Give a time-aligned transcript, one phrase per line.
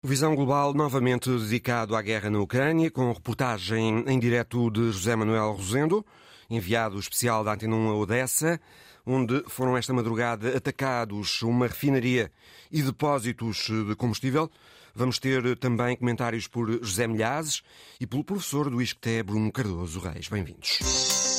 [0.00, 5.50] Visão Global novamente dedicado à guerra na Ucrânia, com reportagem em direto de José Manuel
[5.54, 6.06] Rosendo,
[6.48, 8.60] enviado especial da Antena 1 a Odessa,
[9.04, 12.30] onde foram esta madrugada atacados uma refinaria
[12.70, 14.48] e depósitos de combustível.
[14.94, 17.62] Vamos ter também comentários por José Milhazes
[18.00, 20.28] e pelo professor do ISCTE, Bruno Cardoso Reis.
[20.28, 21.37] Bem-vindos.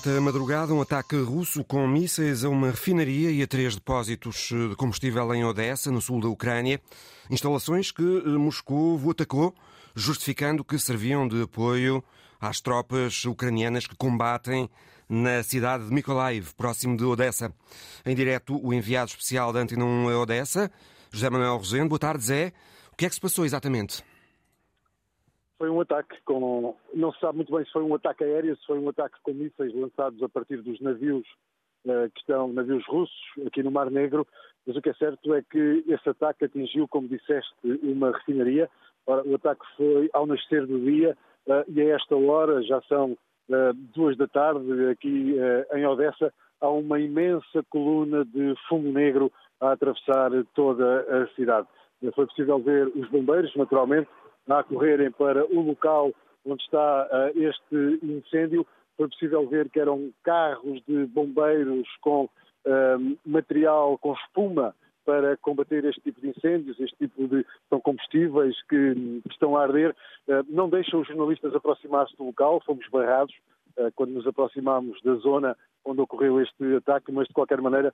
[0.00, 4.74] Esta madrugada um ataque russo com mísseis a uma refinaria e a três depósitos de
[4.74, 6.80] combustível em Odessa, no sul da Ucrânia.
[7.28, 9.54] Instalações que Moscou atacou,
[9.94, 12.02] justificando que serviam de apoio
[12.40, 14.70] às tropas ucranianas que combatem
[15.06, 17.52] na cidade de Mykolaiv, próximo de Odessa.
[18.06, 20.72] Em direto, o enviado especial da Antena 1 a Odessa,
[21.12, 21.90] José Manuel Rosendo.
[21.90, 22.54] Boa tarde, Zé.
[22.90, 24.02] O que é que se passou exatamente?
[25.60, 26.74] Foi um ataque com.
[26.94, 29.34] Não se sabe muito bem se foi um ataque aéreo, se foi um ataque com
[29.34, 31.26] mísseis lançados a partir dos navios
[31.84, 34.26] uh, que estão, navios russos, aqui no Mar Negro,
[34.66, 38.70] mas o que é certo é que esse ataque atingiu, como disseste, uma refinaria.
[39.06, 41.14] Ora, o ataque foi ao nascer do dia
[41.46, 45.36] uh, e a esta hora, já são uh, duas da tarde, aqui
[45.74, 51.68] em Odessa, há uma imensa coluna de fumo negro a atravessar toda a cidade.
[52.14, 54.08] Foi possível ver os bombeiros, naturalmente,
[54.58, 56.12] a correrem para o local
[56.44, 58.66] onde está uh, este incêndio.
[58.96, 65.84] Foi possível ver que eram carros de bombeiros com uh, material, com espuma para combater
[65.84, 69.94] este tipo de incêndios, este tipo de são combustíveis que, que estão a arder.
[70.28, 73.34] Uh, não deixam os jornalistas aproximar-se do local, fomos barrados
[73.94, 77.92] quando nos aproximámos da zona onde ocorreu este ataque, mas de qualquer maneira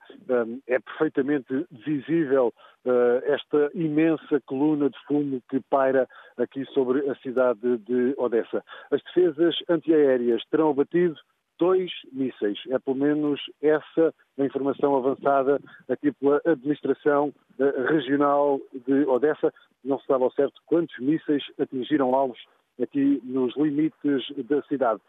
[0.67, 2.53] é perfeitamente visível
[2.85, 6.07] eh, esta imensa coluna de fumo que paira
[6.37, 8.63] aqui sobre a cidade de Odessa.
[8.91, 11.15] As defesas antiaéreas terão abatido
[11.59, 12.59] dois mísseis.
[12.69, 15.59] É pelo menos essa a informação avançada
[15.89, 19.53] aqui pela administração eh, regional de Odessa.
[19.83, 22.39] Não se sabe ao certo quantos mísseis atingiram alvos
[22.81, 25.01] aqui nos limites da cidade.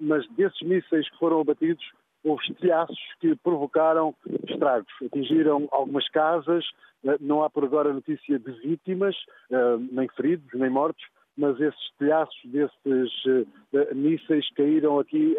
[0.00, 1.84] Mas desses mísseis que foram abatidos,
[2.24, 4.14] houve estilhaços que provocaram
[4.48, 4.92] estragos.
[5.04, 6.64] Atingiram algumas casas,
[7.04, 9.16] eh, não há por agora notícia de vítimas,
[9.50, 11.04] eh, nem feridos, nem mortos,
[11.36, 13.46] mas esses telhaços desses
[13.94, 15.36] mísseis caíram aqui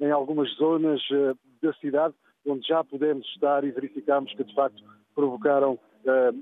[0.00, 1.00] em algumas zonas
[1.62, 2.14] da cidade,
[2.44, 4.82] onde já pudemos estar e verificamos que, de facto,
[5.14, 5.78] provocaram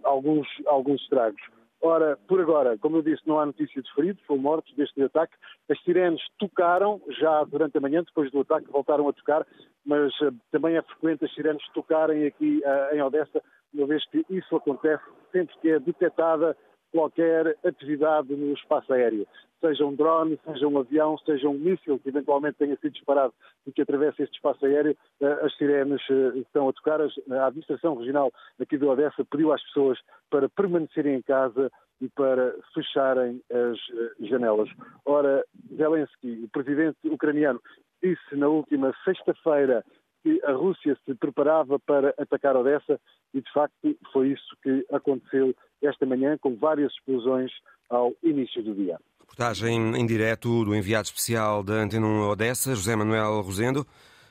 [0.04, 1.42] alguns, alguns estragos.
[1.84, 5.34] Ora, por agora, como eu disse, não há notícia de feridos ou mortos deste ataque.
[5.68, 9.44] As sirenes tocaram já durante a manhã, depois do ataque voltaram a tocar,
[9.84, 13.42] mas uh, também é frequente as sirenes tocarem aqui uh, em Odessa,
[13.74, 16.56] uma vez que isso acontece sempre que é detectada
[16.92, 19.26] qualquer atividade no espaço aéreo,
[19.60, 23.32] seja um drone, seja um avião, seja um míssil que eventualmente tenha sido disparado
[23.66, 27.00] e que atravesse este espaço aéreo, eh, as sirenes eh, estão a tocar.
[27.00, 29.98] A administração regional aqui de Odessa pediu às pessoas
[30.28, 31.70] para permanecerem em casa
[32.00, 34.68] e para fecharem as eh, janelas.
[35.06, 35.44] Ora,
[35.76, 37.60] Zelensky, o presidente ucraniano,
[38.02, 39.84] disse na última sexta-feira
[40.22, 43.00] que a Rússia se preparava para atacar Odessa
[43.34, 47.50] e, de facto, foi isso que aconteceu esta manhã, com várias explosões
[47.90, 48.98] ao início do dia.
[49.20, 53.86] Reportagem em direto do enviado especial da Antena 1 Odessa, José Manuel Rosendo.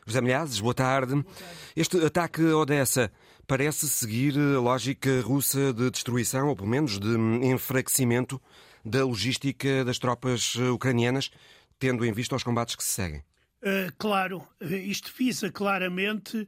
[0.05, 1.13] José Milhazes, boa tarde.
[1.13, 1.71] boa tarde.
[1.75, 3.11] Este ataque a Odessa
[3.47, 8.41] parece seguir a lógica russa de destruição, ou pelo menos de enfraquecimento
[8.83, 11.29] da logística das tropas ucranianas,
[11.77, 13.23] tendo em vista os combates que se seguem.
[13.61, 16.47] Uh, claro, isto visa claramente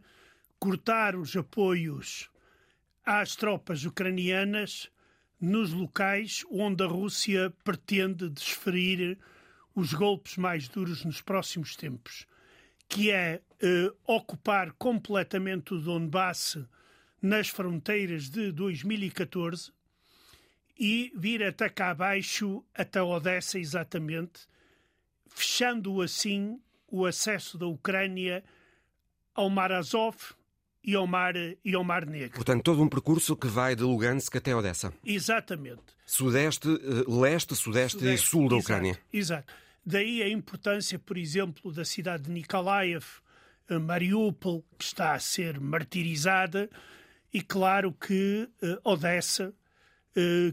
[0.59, 2.29] cortar os apoios
[3.05, 4.89] às tropas ucranianas
[5.39, 9.19] nos locais onde a Rússia pretende desferir
[9.75, 12.25] os golpes mais duros nos próximos tempos,
[12.87, 16.57] que é eh, ocupar completamente o Donbass
[17.21, 19.73] nas fronteiras de 2014
[20.79, 24.47] e vir até cá abaixo, até Odessa exatamente,
[25.27, 26.61] fechando assim
[26.93, 28.43] o acesso da Ucrânia
[29.33, 30.15] ao Mar Azov,
[30.83, 32.35] e ao Mar, e ao mar Negro.
[32.35, 34.93] Portanto, todo um percurso que vai de Lugansk até Odessa.
[35.03, 35.81] Exatamente.
[36.05, 38.99] Sudeste, eh, leste, sudeste, sudeste e sul da Ucrânia.
[39.11, 39.51] Exato.
[39.85, 43.05] Daí a importância, por exemplo, da cidade de Nikolaev,
[43.69, 46.69] eh, Mariupol, que está a ser martirizada,
[47.33, 49.53] e claro que uh, Odessa,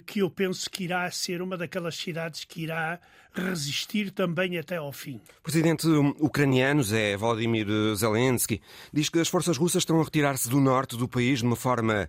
[0.07, 2.99] que eu penso que irá ser uma daquelas cidades que irá
[3.33, 5.21] resistir também até ao fim.
[5.43, 5.87] Presidente
[6.19, 8.61] ucraniano, Zé Volodymyr Zelensky,
[8.93, 12.09] diz que as forças russas estão a retirar-se do norte do país de uma forma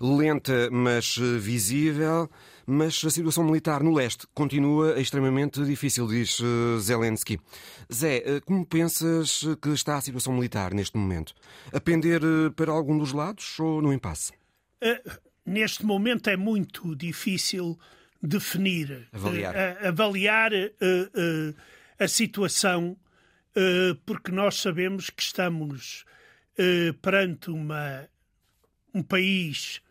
[0.00, 2.30] lenta, mas visível.
[2.64, 6.38] Mas a situação militar no leste continua extremamente difícil, diz
[6.80, 7.40] Zelensky.
[7.92, 11.34] Zé, como pensas que está a situação militar neste momento?
[11.72, 12.22] A pender
[12.54, 14.32] para algum dos lados ou no impasse?
[14.80, 17.78] Uh neste momento é muito difícil
[18.22, 21.56] definir, avaliar, uh, avaliar uh,
[21.98, 22.96] a situação,
[24.06, 26.06] porque nós sabemos que estamos
[27.02, 28.08] perante uma,
[28.94, 29.82] um país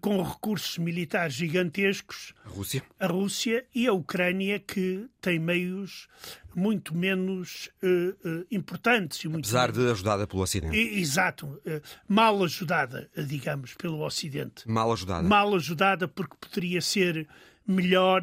[0.00, 2.32] com recursos militares gigantescos.
[2.44, 2.82] A Rússia.
[2.98, 6.08] A Rússia e a Ucrânia, que tem meios
[6.54, 9.22] muito menos uh, uh, importantes.
[9.24, 10.76] E muito Apesar de ajudada pelo Ocidente.
[10.76, 11.46] E, exato.
[11.46, 14.68] Uh, mal ajudada, digamos, pelo Ocidente.
[14.68, 15.22] Mal ajudada.
[15.26, 17.28] Mal ajudada porque poderia ser
[17.66, 18.22] melhor,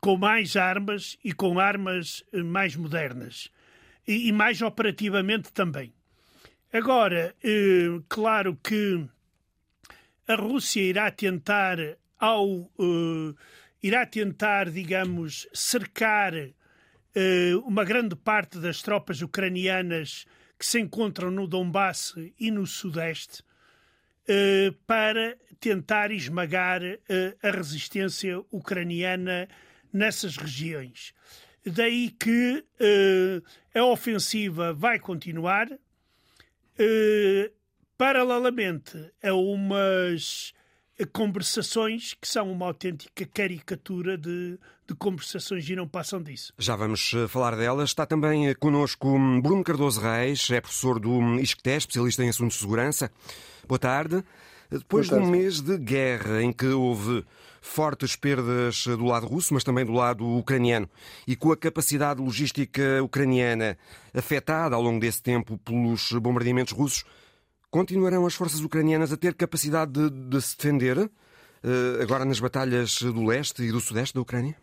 [0.00, 3.50] com mais armas e com armas mais modernas.
[4.06, 5.92] E, e mais operativamente também.
[6.72, 7.34] Agora,
[8.08, 9.04] claro que
[10.30, 11.78] a Rússia irá tentar
[12.18, 12.70] ao
[13.82, 20.26] irá tentar, digamos, cercar eh, uma grande parte das tropas ucranianas
[20.58, 23.42] que se encontram no Donbass e no Sudeste
[24.28, 26.82] eh, para tentar esmagar
[27.42, 29.48] a resistência ucraniana
[29.92, 31.12] nessas regiões.
[31.66, 32.64] Daí que
[33.74, 35.68] a ofensiva vai continuar,
[38.00, 40.54] paralelamente a umas
[41.12, 44.58] conversações que são uma autêntica caricatura de,
[44.88, 46.50] de conversações e não passam disso.
[46.58, 47.90] Já vamos eh, falar delas.
[47.90, 52.30] Está também eh, connosco hum, Bruno Cardoso Reis, é professor do hum, ISCTE, especialista em
[52.30, 53.12] assuntos de segurança.
[53.68, 54.24] Boa tarde.
[54.70, 55.32] Depois Boa tarde.
[55.32, 57.22] de um mês de guerra em que houve
[57.60, 60.88] fortes perdas do lado russo, mas também do lado ucraniano,
[61.26, 63.76] e com a capacidade logística ucraniana
[64.14, 67.04] afetada ao longo desse tempo pelos bombardeamentos russos,
[67.70, 73.00] Continuarão as forças ucranianas a ter capacidade de, de se defender uh, agora nas batalhas
[73.00, 74.56] do leste e do sudeste da Ucrânia?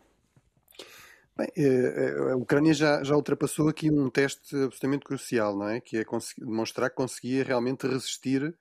[1.38, 5.80] Bem, eh, eh, a Ucrânia já, já ultrapassou aqui um teste absolutamente crucial, não é?
[5.80, 6.06] Que é
[6.40, 8.56] demonstrar que conseguia realmente resistir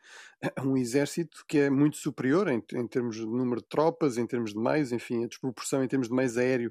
[0.55, 4.27] a um exército que é muito superior em, em termos de número de tropas, em
[4.27, 6.71] termos de meios, enfim, a desproporção em termos de meios aéreo,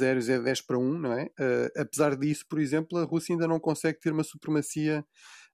[0.00, 1.24] aéreos é 10 para 1, não é?
[1.24, 5.04] Uh, apesar disso, por exemplo, a Rússia ainda não consegue ter uma supremacia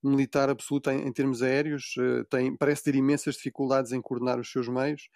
[0.08, 4.50] militar absoluta em, em termos aéreos, uh, tem, parece ter imensas dificuldades em coordenar os
[4.50, 5.08] seus meios,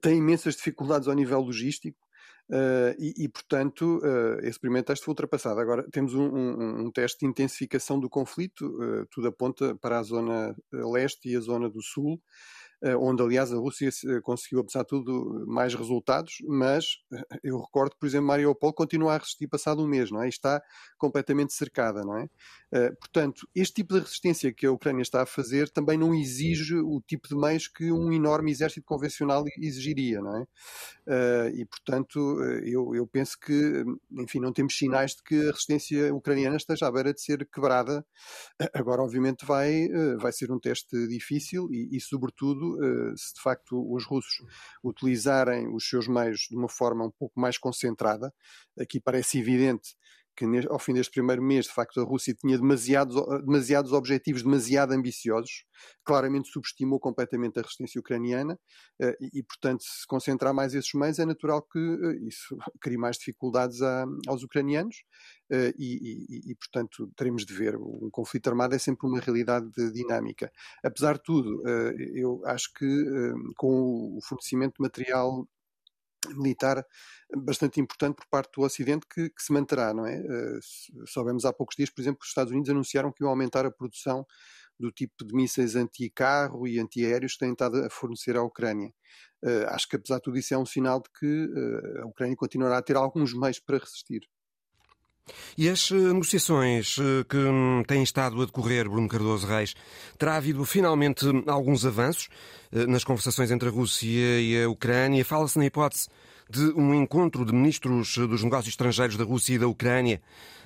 [0.00, 2.08] tem imensas dificuldades ao nível logístico,
[2.50, 5.60] Uh, e, e, portanto, uh, esse primeiro teste foi ultrapassado.
[5.60, 10.02] Agora temos um, um, um teste de intensificação do conflito, uh, tudo aponta para a
[10.02, 12.18] zona leste e a zona do sul, eh,
[13.00, 17.92] onde aliás a Rússia eh, conseguiu, apesar de tudo, mais resultados, mas eh, eu recordo
[17.92, 20.26] que, por exemplo, Mariupol continua a resistir passado um mês, não é?
[20.26, 20.62] E está
[20.96, 22.28] completamente cercada, não é?
[23.00, 27.00] Portanto, este tipo de resistência que a Ucrânia está a fazer também não exige o
[27.00, 31.50] tipo de meios que um enorme exército convencional exigiria, não é?
[31.54, 32.18] E, portanto,
[32.62, 36.92] eu, eu penso que, enfim, não temos sinais de que a resistência ucraniana esteja à
[36.92, 38.04] beira de ser quebrada.
[38.74, 39.88] Agora, obviamente, vai,
[40.18, 44.44] vai ser um teste difícil e, e sobretudo, eh, se de facto os russos
[44.82, 48.32] utilizarem os seus meios de uma forma um pouco mais concentrada.
[48.78, 49.96] Aqui parece evidente
[50.38, 54.92] que ao fim deste primeiro mês, de facto, a Rússia tinha demasiados, demasiados objetivos demasiado
[54.92, 55.64] ambiciosos,
[56.04, 58.56] claramente subestimou completamente a resistência ucraniana
[59.00, 63.16] eh, e, portanto, se concentrar mais esses meios, é natural que eh, isso crie mais
[63.16, 63.80] dificuldades
[64.28, 65.02] aos ucranianos
[65.50, 67.74] e, e, e, portanto, teremos de ver.
[67.76, 70.52] Um conflito armado é sempre uma realidade dinâmica.
[70.84, 72.86] Apesar de tudo, eh, eu acho que
[73.56, 75.48] com o fornecimento de material
[76.34, 76.84] militar
[77.36, 80.18] bastante importante por parte do Ocidente que, que se manterá, não é?
[80.18, 83.66] Uh, soubemos há poucos dias, por exemplo, que os Estados Unidos anunciaram que iam aumentar
[83.66, 84.26] a produção
[84.78, 88.92] do tipo de mísseis anti-carro e antiaéreos que têm estado a fornecer à Ucrânia.
[89.42, 92.36] Uh, acho que, apesar de tudo isso, é um sinal de que uh, a Ucrânia
[92.36, 94.28] continuará a ter alguns meios para resistir.
[95.56, 96.96] E as negociações
[97.28, 99.74] que hum, têm estado a decorrer, Bruno Cardoso Reis,
[100.18, 102.28] terá havido finalmente alguns avanços
[102.70, 105.24] nas conversações entre a Rússia e a Ucrânia?
[105.24, 106.08] Fala-se na hipótese
[106.50, 110.20] de um encontro de ministros dos negócios estrangeiros da Rússia e da Ucrânia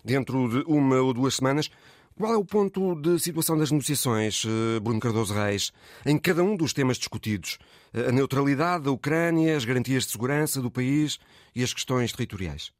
[0.05, 1.71] dentro de uma ou duas semanas.
[2.17, 5.73] Qual é o ponto de situação das negociações, eh, Bruno Cardoso Reis,
[6.05, 7.59] em cada um dos temas discutidos?
[7.93, 11.19] Eh, a neutralidade da Ucrânia, as garantias de segurança do país
[11.55, 12.71] e as questões territoriais?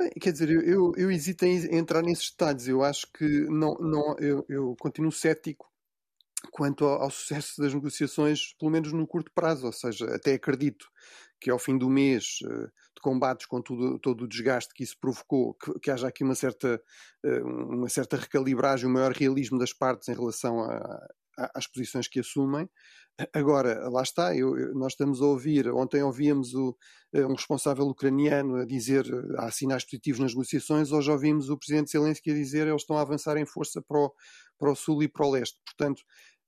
[0.00, 2.66] Bem, quer dizer, eu, eu hesito em entrar nesses detalhes.
[2.66, 5.70] Eu acho que não, não eu, eu continuo cético
[6.50, 9.66] quanto ao, ao, sucesso das negociações, pelo menos no curto prazo.
[9.66, 10.86] Ou seja, até acredito
[11.38, 14.96] que ao fim do mês uh, de combates, com tudo, todo o desgaste que isso
[14.98, 16.82] provocou, que, que haja aqui uma certa,
[17.22, 21.08] uh, uma certa recalibragem, um maior realismo das partes em relação a,
[21.54, 22.68] às posições que assumem.
[23.34, 26.76] Agora, lá está, eu, nós estamos a ouvir, ontem ouvíamos o,
[27.12, 29.04] eh, um responsável ucraniano a dizer
[29.36, 33.02] há sinais positivos nas negociações, hoje ouvimos o presidente Zelensky a dizer eles estão a
[33.02, 34.12] avançar em força para o,
[34.58, 35.58] para o sul e para o leste.
[35.66, 36.02] Portanto,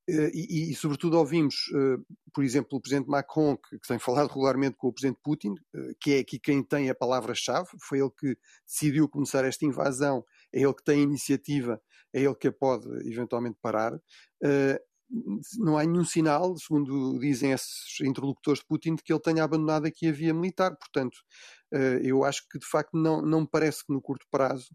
[0.09, 1.97] eh, e, e, sobretudo ouvimos, eh,
[2.33, 5.55] por exemplo, o presidente Macron, que, que, tem falado regularmente com o presidente Putin,
[6.01, 10.63] que é aqui quem tem a palavra-chave, foi ele que decidiu começar esta invasão, é
[10.63, 11.81] ele que tem a iniciativa,
[12.13, 13.99] é ele que a pode eventualmente parar
[15.59, 19.87] não há nenhum sinal, segundo dizem esses interlocutores de Putin, de que ele tenha abandonado
[19.87, 20.75] aqui a via militar.
[20.77, 21.19] Portanto,
[21.73, 24.69] eh, eu acho que de facto não, não me parece que no curto prazo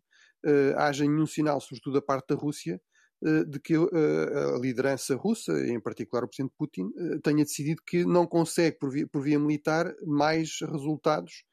[0.46, 2.80] eh, haja nenhum sinal, sobretudo da parte da Rússia,
[3.26, 6.92] eh, de que a liderança russa, em particular o presidente Putin,
[7.24, 11.44] tenha decidido que não consegue, por via, por via militar, mais resultados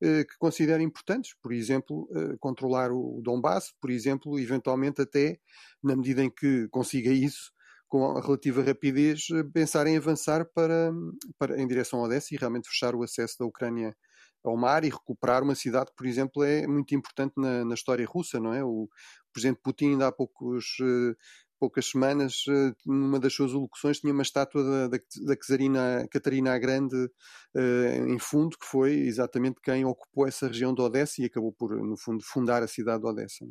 [0.00, 2.08] que considera importantes, por exemplo,
[2.38, 5.38] controlar o Donbass, por exemplo, eventualmente até,
[5.82, 7.54] na medida em que consiga isso,
[7.94, 10.92] com relativa rapidez, eh, pensar em avançar para,
[11.38, 13.96] para, em direção a Odessa e realmente fechar o acesso da Ucrânia
[14.44, 18.40] ao mar e recuperar uma cidade por exemplo, é muito importante na, na história russa,
[18.40, 18.64] não é?
[18.64, 18.88] O
[19.32, 20.76] presidente Putin, ainda há poucos,
[21.64, 26.58] poucas semanas, uh, numa das suas locuções, tinha uma estátua da, da, da Catarina a
[26.58, 31.52] Grande uh, em fundo, que foi exatamente quem ocupou essa região de Odessa e acabou
[31.52, 33.46] por, no fundo, fundar a cidade de Odessa.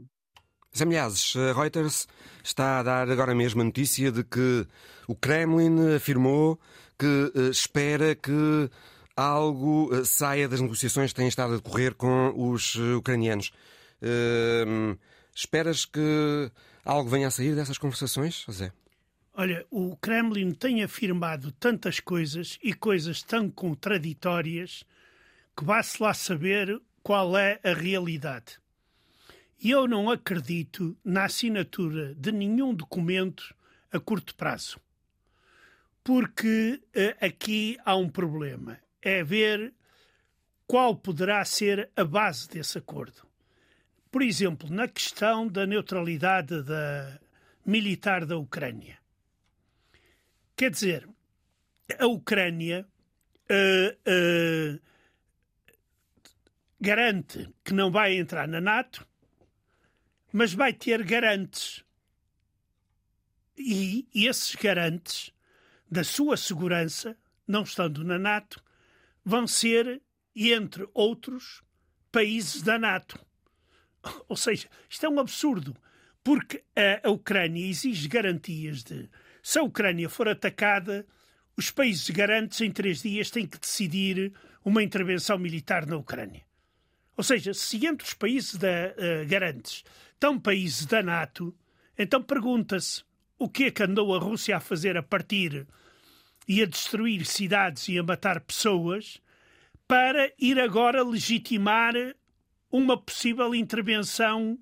[0.77, 2.07] Zé a Reuters
[2.43, 4.67] está a dar agora mesmo a notícia de que
[5.07, 6.59] o Kremlin afirmou
[6.99, 8.69] que uh, espera que
[9.15, 13.51] algo uh, saia das negociações que têm estado a decorrer com os uh, ucranianos.
[15.35, 16.51] esperas que
[16.83, 18.71] algo venha a sair dessas conversações, Zé?
[19.33, 24.83] Olha, o Kremlin tem afirmado tantas coisas e coisas tão contraditórias
[25.57, 28.59] que vá-se lá saber qual é a realidade.
[29.63, 33.55] E eu não acredito na assinatura de nenhum documento
[33.91, 34.79] a curto prazo.
[36.03, 38.77] Porque uh, aqui há um problema.
[39.01, 39.73] É ver
[40.67, 43.25] qual poderá ser a base desse acordo.
[44.13, 47.19] Por exemplo, na questão da neutralidade da,
[47.65, 48.97] militar da Ucrânia.
[50.55, 51.09] Quer dizer,
[51.99, 52.87] a Ucrânia
[53.49, 54.79] uh, uh,
[56.79, 59.05] garante que não vai entrar na NATO
[60.33, 61.85] mas vai ter garantes.
[63.55, 65.31] E esses garantes
[65.89, 67.15] da sua segurança,
[67.47, 68.61] não estando na NATO,
[69.23, 70.01] vão ser,
[70.35, 71.61] entre outros,
[72.11, 73.23] países da NATO.
[74.27, 75.75] Ou seja, isto é um absurdo,
[76.23, 76.63] porque
[77.03, 79.09] a, Ucrânia exige garantias de
[79.41, 81.05] se a Ucrânia for atacada,
[81.57, 84.33] os países garantes em três dias têm que decidir
[84.63, 86.41] uma intervenção militar na Ucrânia.
[87.17, 89.83] Ou seja, se entre os países da, uh, garantes
[90.13, 91.53] estão países da NATO,
[91.97, 93.03] então pergunta-se
[93.37, 95.67] o que é que andou a Rússia a fazer a partir
[96.47, 99.21] e a destruir cidades e a matar pessoas
[99.87, 101.93] para ir agora legitimar
[102.73, 104.57] uma possível intervenção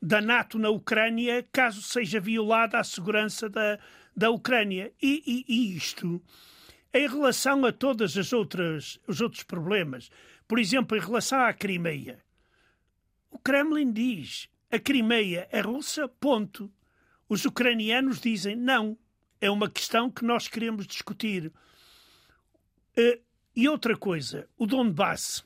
[0.00, 3.78] da NATO na Ucrânia caso seja violada a segurança da,
[4.14, 4.92] da Ucrânia.
[5.00, 6.22] E, e, e isto
[6.92, 10.10] em relação a todos os outros problemas.
[10.46, 12.22] Por exemplo, em relação à Crimeia.
[13.30, 16.70] O Kremlin diz a Crimeia é russa, ponto.
[17.28, 18.98] Os ucranianos dizem não,
[19.40, 21.46] é uma questão que nós queremos discutir.
[22.96, 23.22] Uh,
[23.56, 25.44] e outra coisa, o Donbass.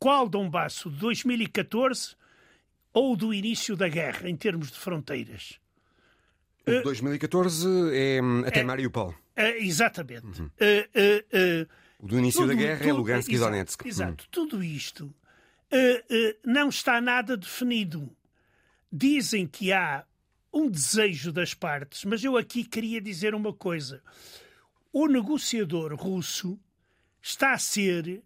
[0.00, 0.86] Qual Donbass?
[0.86, 2.16] O de 2014
[2.92, 5.60] ou do início da guerra, em termos de fronteiras?
[6.66, 9.14] O de 2014 é hum, até é, Mariupol.
[9.36, 10.40] É, exatamente.
[10.40, 10.46] Uhum.
[10.46, 13.86] Uh, uh, o do início tudo, da guerra é tudo, é Lugansk e Donetsk.
[13.86, 14.24] Exato.
[14.24, 14.28] Hum.
[14.30, 15.14] Tudo isto
[16.44, 18.10] não está nada definido.
[18.90, 20.04] Dizem que há
[20.52, 24.02] um desejo das partes, mas eu aqui queria dizer uma coisa.
[24.92, 26.58] O negociador russo
[27.22, 28.20] está a ser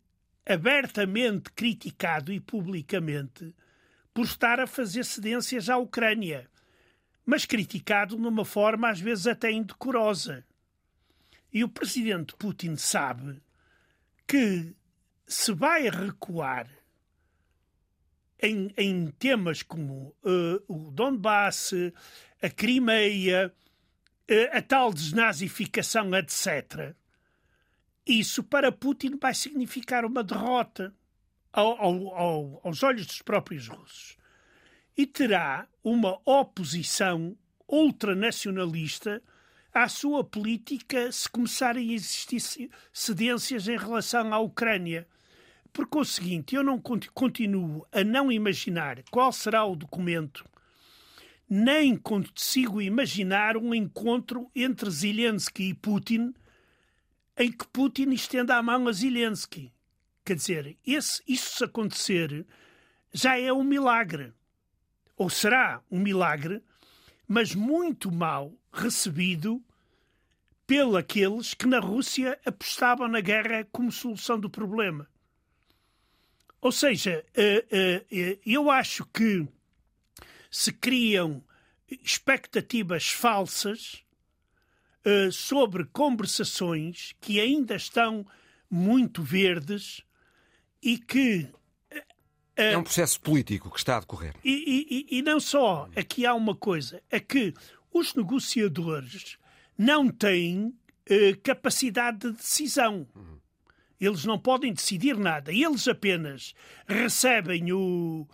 [0.46, 3.54] abertamente criticado e publicamente
[4.12, 6.48] por estar a fazer cedências à Ucrânia,
[7.24, 10.44] mas criticado numa forma às vezes até indecorosa.
[11.52, 13.40] E o presidente Putin sabe
[14.26, 14.74] que
[15.26, 16.68] se vai recuar
[18.40, 21.72] em, em temas como uh, o Donbass,
[22.42, 23.52] a Crimeia,
[24.30, 26.94] uh, a tal desnazificação, etc.,
[28.06, 30.94] isso para Putin vai significar uma derrota
[31.52, 34.16] ao, ao, ao, aos olhos dos próprios russos.
[34.96, 39.22] E terá uma oposição ultranacionalista
[39.72, 45.06] à sua política se começarem a existir cedências em relação à Ucrânia.
[45.72, 50.44] Porque o seguinte, eu não continuo a não imaginar qual será o documento,
[51.48, 56.32] nem consigo imaginar um encontro entre Zelensky e Putin
[57.36, 59.72] em que Putin estenda a mão a Zelensky.
[60.24, 62.46] Quer dizer, esse, isso se acontecer
[63.12, 64.32] já é um milagre.
[65.16, 66.62] Ou será um milagre,
[67.26, 69.62] mas muito mal recebido
[70.66, 75.08] pelos aqueles que na Rússia apostavam na guerra como solução do problema.
[76.60, 79.46] Ou seja, eh, eh, eh, eu acho que
[80.50, 81.44] se criam
[81.88, 84.03] expectativas falsas
[85.30, 88.26] sobre conversações que ainda estão
[88.70, 90.02] muito verdes
[90.82, 91.48] e que
[92.56, 94.34] é um processo político que está a decorrer.
[94.44, 95.88] E, e, e, não só.
[95.96, 97.52] Aqui há uma coisa: é que
[97.92, 99.36] os negociadores
[99.76, 103.06] não têm uh, capacidade de decisão.
[104.00, 105.52] Eles não podem decidir nada.
[105.52, 106.54] Eles apenas
[106.86, 108.26] recebem o.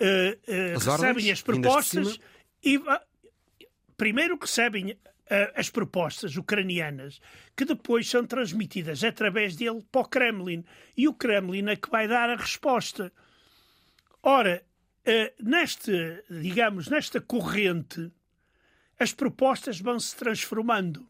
[0.00, 2.18] Uh, uh, as recebem ordens, as propostas
[2.64, 2.80] e
[3.96, 4.96] primeiro recebem
[5.54, 7.20] as propostas ucranianas
[7.56, 10.64] que depois são transmitidas através dele para o Kremlin
[10.96, 13.12] e o Kremlin é que vai dar a resposta.
[14.22, 14.62] Ora,
[15.40, 15.92] neste,
[16.30, 18.10] digamos, nesta corrente,
[18.98, 21.08] as propostas vão se transformando.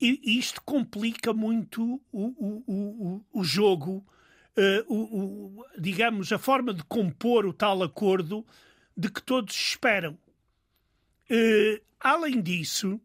[0.00, 4.04] E isto complica muito o, o, o, o jogo,
[4.88, 8.44] o, digamos, a forma de compor o tal acordo
[8.96, 10.18] de que todos esperam.
[11.30, 13.00] Uh, além disso,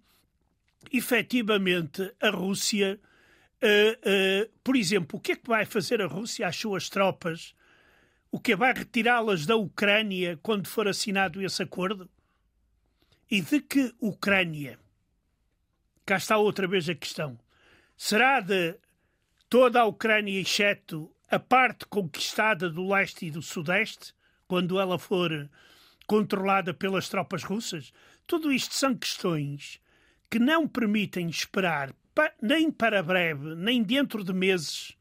[0.92, 3.00] efetivamente, a Rússia,
[3.62, 7.56] uh, por exemplo, o que é que vai fazer a Rússia às suas tropas?
[8.32, 12.10] O que vai retirá-las da Ucrânia quando for assinado esse acordo?
[13.30, 14.80] E de que Ucrânia?
[16.06, 17.38] Cá está outra vez a questão.
[17.96, 18.76] Será de
[19.50, 24.14] toda a Ucrânia, exceto a parte conquistada do leste e do sudeste,
[24.48, 25.50] quando ela for
[26.06, 27.92] controlada pelas tropas russas?
[28.26, 29.82] Tudo isto são questões
[30.30, 31.94] que não permitem esperar
[32.42, 34.96] nem para breve, nem dentro de meses,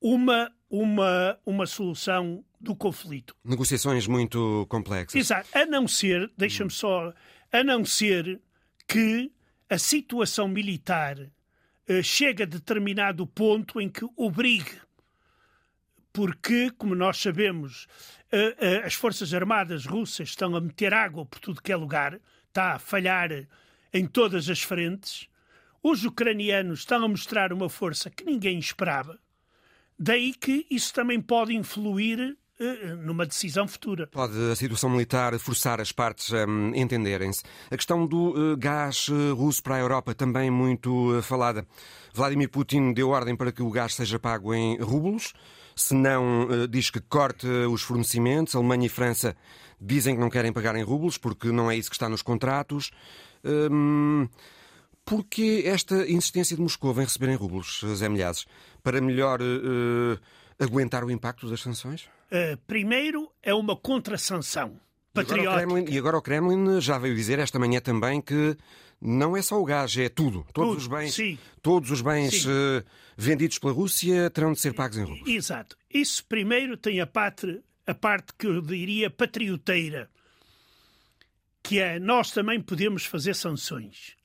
[0.00, 3.36] uma, uma, uma solução do conflito.
[3.44, 5.14] Negociações muito complexas.
[5.14, 5.48] Exato.
[5.56, 7.14] A não ser, deixa-me só,
[7.52, 8.40] a não ser
[8.88, 9.30] que
[9.70, 14.86] a situação militar uh, chegue a determinado ponto em que obrigue
[16.16, 17.86] porque, como nós sabemos,
[18.32, 22.18] uh, uh, as Forças Armadas russas estão a meter água por tudo que é lugar,
[22.48, 23.28] está a falhar
[23.92, 25.28] em todas as frentes.
[25.82, 29.18] Os ucranianos estão a mostrar uma força que ninguém esperava.
[29.98, 34.06] Daí que isso também pode influir eh, numa decisão futura.
[34.06, 37.42] Pode a situação militar forçar as partes a um, entenderem-se.
[37.70, 41.66] A questão do uh, gás uh, russo para a Europa também muito falada.
[42.14, 45.34] Vladimir Putin deu ordem para que o gás seja pago em rublos,
[45.74, 48.54] se não diz que corte os fornecimentos.
[48.54, 49.36] A Alemanha e França
[49.78, 52.90] dizem que não querem pagar em rublos porque não é isso que está nos contratos.
[53.44, 54.28] Um,
[55.06, 58.44] Porquê esta insistência de Moscou em receber em rublos, Zé Milhazes?
[58.82, 59.38] Para melhor
[60.58, 62.08] aguentar o impacto das sanções?
[62.26, 64.80] Uh, primeiro, é uma contrasanção
[65.14, 65.44] patriótica.
[65.44, 68.56] E agora, Kremlin, e agora, o Kremlin, já veio dizer esta manhã também que
[69.00, 70.44] não é só o gás, é tudo.
[70.52, 71.38] Todos tudo, os bens, sim.
[71.62, 72.84] Todos os bens uh,
[73.16, 75.28] vendidos pela Rússia terão de ser pagos em rublos.
[75.28, 75.76] Exato.
[75.88, 80.10] Isso primeiro tem a parte, a parte que eu diria patrioteira,
[81.66, 84.16] que é nós também podemos fazer sanções.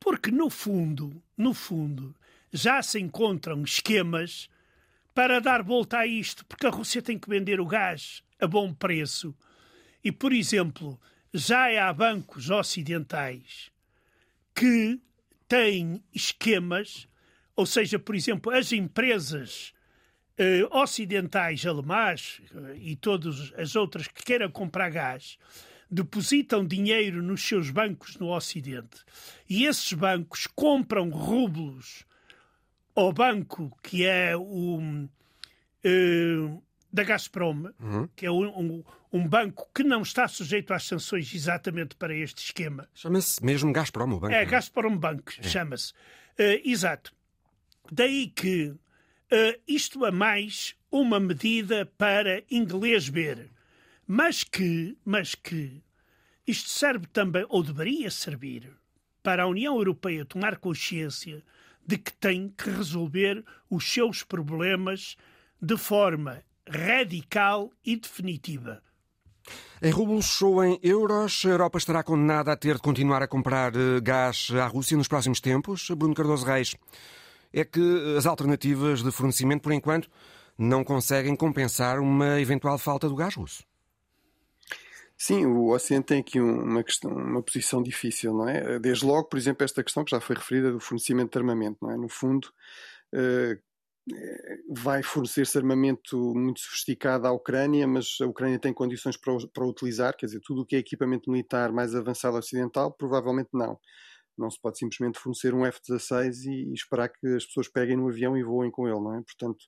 [0.00, 2.12] Porque no fundo, no fundo,
[2.52, 4.50] já se encontram esquemas
[5.14, 8.74] para dar volta a isto, porque a Rússia tem que vender o gás a bom
[8.74, 9.32] preço.
[10.02, 11.00] E, por exemplo,
[11.32, 13.70] já há bancos ocidentais
[14.52, 15.00] que
[15.46, 17.06] têm esquemas,
[17.54, 19.72] ou seja, por exemplo, as empresas
[20.36, 25.38] eh, ocidentais alemãs eh, e todas as outras que queiram comprar gás
[25.90, 29.04] depositam dinheiro nos seus bancos no Ocidente
[29.48, 32.04] e esses bancos compram rublos
[32.94, 38.08] ao banco que é o uh, da Gazprom, uhum.
[38.16, 42.42] que é um, um, um, banco que não está sujeito às sanções exatamente para este
[42.42, 42.88] esquema.
[42.94, 44.34] Chama-se mesmo Gazprom, o banco.
[44.34, 44.44] É, é?
[44.46, 45.42] Gazprom Bank, é.
[45.42, 45.92] chama-se.
[46.38, 47.12] Uh, exato.
[47.92, 53.50] Daí que uh, isto é mais uma medida para inglês ver,
[54.06, 55.82] mas que, mas que
[56.46, 58.70] isto serve também, ou deveria servir,
[59.22, 61.42] para a União Europeia tomar consciência
[61.84, 65.16] de que tem que resolver os seus problemas
[65.60, 68.82] de forma radical e definitiva.
[69.80, 73.74] Em rublos ou em euros, a Europa estará condenada a ter de continuar a comprar
[73.76, 75.88] eh, gás à Rússia nos próximos tempos?
[75.90, 76.74] Bruno Cardoso Reis,
[77.52, 80.08] é que as alternativas de fornecimento, por enquanto,
[80.58, 83.64] não conseguem compensar uma eventual falta do gás russo.
[85.18, 88.78] Sim, o Ocidente tem aqui uma questão, uma posição difícil, não é?
[88.78, 91.90] Desde logo, por exemplo, esta questão que já foi referida do fornecimento de armamento, não
[91.90, 91.96] é?
[91.96, 92.48] No fundo,
[93.14, 93.58] eh,
[94.68, 100.16] vai fornecer-se armamento muito sofisticado à Ucrânia, mas a Ucrânia tem condições para, para utilizar,
[100.16, 103.78] quer dizer, tudo o que é equipamento militar mais avançado ocidental, provavelmente não.
[104.38, 108.08] Não se pode simplesmente fornecer um F-16 e, e, esperar que as pessoas peguem no
[108.08, 109.22] avião e voem com ele, não é?
[109.22, 109.64] Portanto,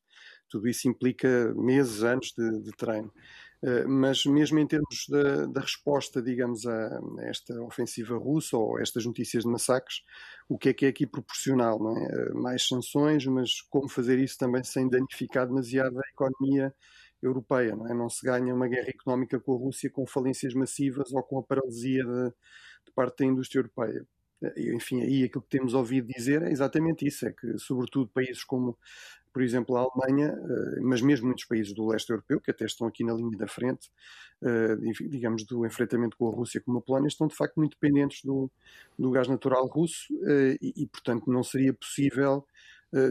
[0.48, 3.12] tudo isso implica meses, anos de, de treino.
[3.62, 9.04] Eh, mas mesmo em termos da, da resposta, digamos, a, esta ofensiva russa ou estas
[9.04, 10.02] notícias de massacres,
[10.48, 11.78] o que é que é aqui proporcional?
[11.96, 12.30] É?
[12.30, 16.74] Eh, mais sanções, mas como fazer isso também sem danificar demasiado a economia
[17.22, 17.74] europeia?
[17.76, 17.94] Não, é?
[17.94, 21.42] não se ganha uma guerra económica com a Rússia com falências massivas ou com a
[21.42, 22.30] paralisia de,
[22.86, 24.06] de parte da indústria europeia.
[24.56, 28.76] Enfim, aí aquilo que temos ouvido dizer é exatamente isso: é que, sobretudo, países como
[29.32, 32.86] por exemplo, a Alemanha, eh, mas mesmo muitos países do leste europeu, que até estão
[32.86, 33.90] aqui na linha da frente,
[34.42, 34.76] eh,
[35.08, 38.50] digamos, do enfrentamento com a Rússia como a Polónia, estão de facto muito dependentes do,
[38.98, 42.44] do gás natural russo eh, e, e, portanto, não seria possível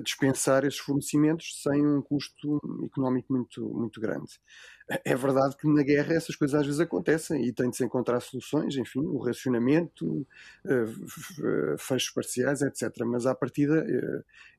[0.04, 4.40] dispensar esses fornecimentos sem um custo económico muito, muito grande.
[5.04, 8.20] É verdade que na guerra essas coisas às vezes acontecem e tem de se encontrar
[8.22, 10.26] soluções, enfim, o racionamento,
[11.78, 12.90] fechos parciais, etc.
[13.06, 13.86] Mas à partida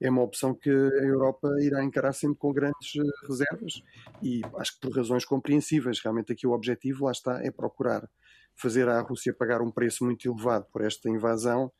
[0.00, 2.92] é uma opção que a Europa irá encarar sempre com grandes
[3.26, 3.82] reservas
[4.22, 5.98] e acho que por razões compreensíveis.
[6.00, 8.08] Realmente aqui o objetivo, lá está, é procurar
[8.54, 11.72] fazer a Rússia pagar um preço muito elevado por esta invasão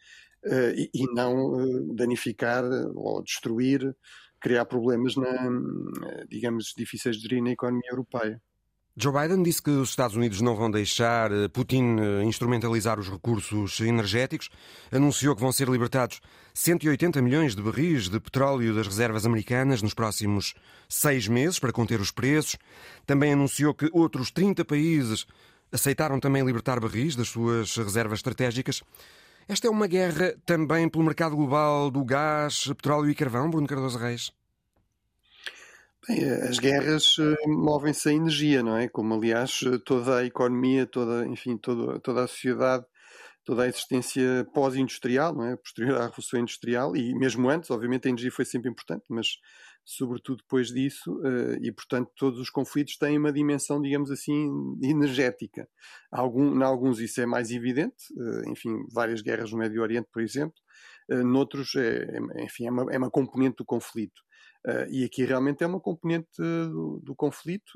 [0.47, 3.95] e, e, não uh, danificar ou destruir,
[4.41, 5.49] criar problemas, na,
[6.29, 8.41] digamos, difíceis de gerir na economia europeia.
[9.01, 13.79] Joe Biden disse que os Estados Unidos não vão deixar eh, Putin instrumentalizar os recursos
[13.79, 14.51] energéticos.
[14.91, 16.21] Anunciou que vão ser libertados
[16.53, 20.53] 180 milhões de barris de petróleo das reservas americanas nos próximos
[20.89, 22.57] seis meses para conter os preços.
[23.07, 25.27] Também anunciou que outros 30 países
[25.71, 28.83] aceitaram também libertar barris das suas reservas estratégicas.
[29.49, 33.97] Esta é uma guerra também pelo mercado global do gás, petróleo e carvão, Bruno Cardoso
[33.97, 34.31] Reis?
[36.07, 38.89] Bem, as guerras eh, movem-se a energia, não é?
[38.89, 42.85] Como, aliás, toda a economia, toda, enfim, toda, toda a sociedade,
[43.49, 45.57] toda a existência pós-industrial, é?
[45.57, 49.39] Posterior à Revolução Industrial, e mesmo antes, obviamente, a energia foi sempre importante, mas
[49.83, 54.51] sobretudo depois disso, eh, e portanto todos os conflitos têm uma dimensão, digamos assim,
[54.83, 55.67] energética.
[56.13, 60.21] Algum, em alguns isso é mais evidente, eh, enfim, várias guerras no Médio Oriente, por
[60.21, 60.53] exemplo,
[61.11, 64.21] eh, noutros, é, é, enfim, é uma, é uma componente do conflito.
[64.91, 67.73] e aqui realmente é uma componente do, do conflito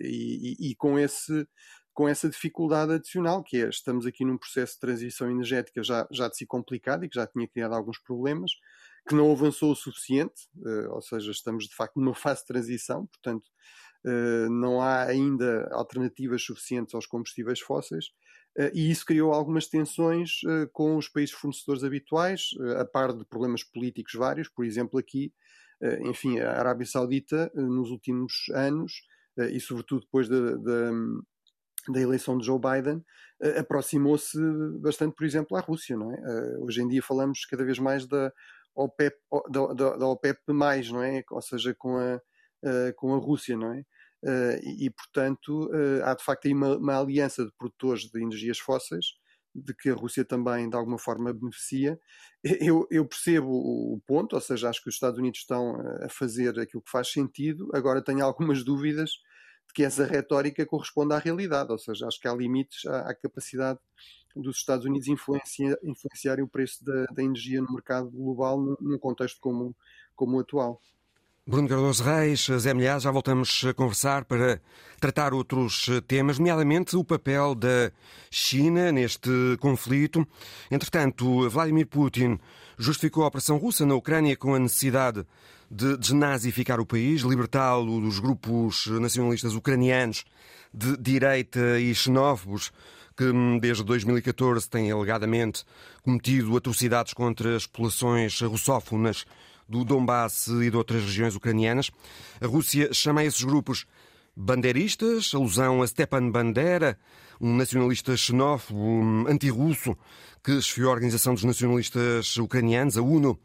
[0.00, 1.46] e, e, e com esse
[1.94, 6.28] com essa dificuldade adicional, que é, estamos aqui num processo de transição energética já, já
[6.28, 8.52] de si complicado e que já tinha criado alguns problemas,
[9.08, 13.06] que não avançou o suficiente, uh, ou seja, estamos de facto numa fase de transição,
[13.06, 13.46] portanto,
[14.06, 18.06] uh, não há ainda alternativas suficientes aos combustíveis fósseis,
[18.58, 20.40] uh, e isso criou algumas tensões
[20.72, 25.32] com os países fornecedores habituais, a par de problemas políticos vários, por exemplo, aqui,
[26.02, 29.02] enfim, a Arábia Saudita, nos últimos anos,
[29.50, 30.92] e sobretudo depois da, da
[31.90, 32.98] da eleição de Joe Biden
[33.42, 34.38] uh, aproximou-se
[34.80, 36.16] bastante, por exemplo, à Rússia, não é?
[36.16, 38.32] Uh, hoje em dia falamos cada vez mais da
[38.74, 39.16] OPEP,
[39.50, 41.22] da, da, OPEP+, não é?
[41.30, 43.84] Ou seja, com a, uh, com a Rússia, não é?
[44.62, 45.68] E, portanto,
[46.04, 49.06] há de facto aí uma, uma, aliança de produtores de energias fósseis,
[49.52, 51.98] de que a Rússia também, de alguma forma, beneficia.
[52.60, 56.58] Eu, eu percebo o ponto, ou seja, acho que os Estados Unidos estão a fazer
[56.58, 59.12] aquilo que faz sentido, agora tenho algumas dúvidas
[59.72, 63.78] que essa retórica corresponde à realidade, ou seja, acho que há limites à, à capacidade
[64.34, 68.98] dos Estados Unidos influencia, influenciarem o preço da, da, energia no mercado global num, num
[68.98, 69.76] contexto como,
[70.14, 70.80] como o atual.
[71.44, 74.62] Bruno Cardoso Reis, Zé Milhaz, já voltamos a conversar para
[75.00, 77.90] tratar outros temas, nomeadamente o papel da
[78.30, 80.24] China neste conflito.
[80.70, 82.38] Entretanto, Vladimir Putin
[82.78, 85.26] justificou a operação russa na Ucrânia com a necessidade
[85.72, 90.22] de desnazificar o país, libertá-lo dos grupos nacionalistas ucranianos
[90.72, 92.70] de direita e xenófobos
[93.16, 95.64] que hum, desde 2014 têm alegadamente
[96.02, 99.24] cometido atrocidades contra as populações russófonas
[99.66, 101.90] do Donbass e de outras regiões ucranianas.
[102.38, 103.86] A Rússia chama esses grupos
[104.36, 106.98] bandeiristas, alusão a Stepan Bandera,
[107.40, 109.96] um nacionalista xenófobo hum, anti-russo
[110.44, 113.38] que esfiou a Organização dos Nacionalistas Ucranianos, a UNO,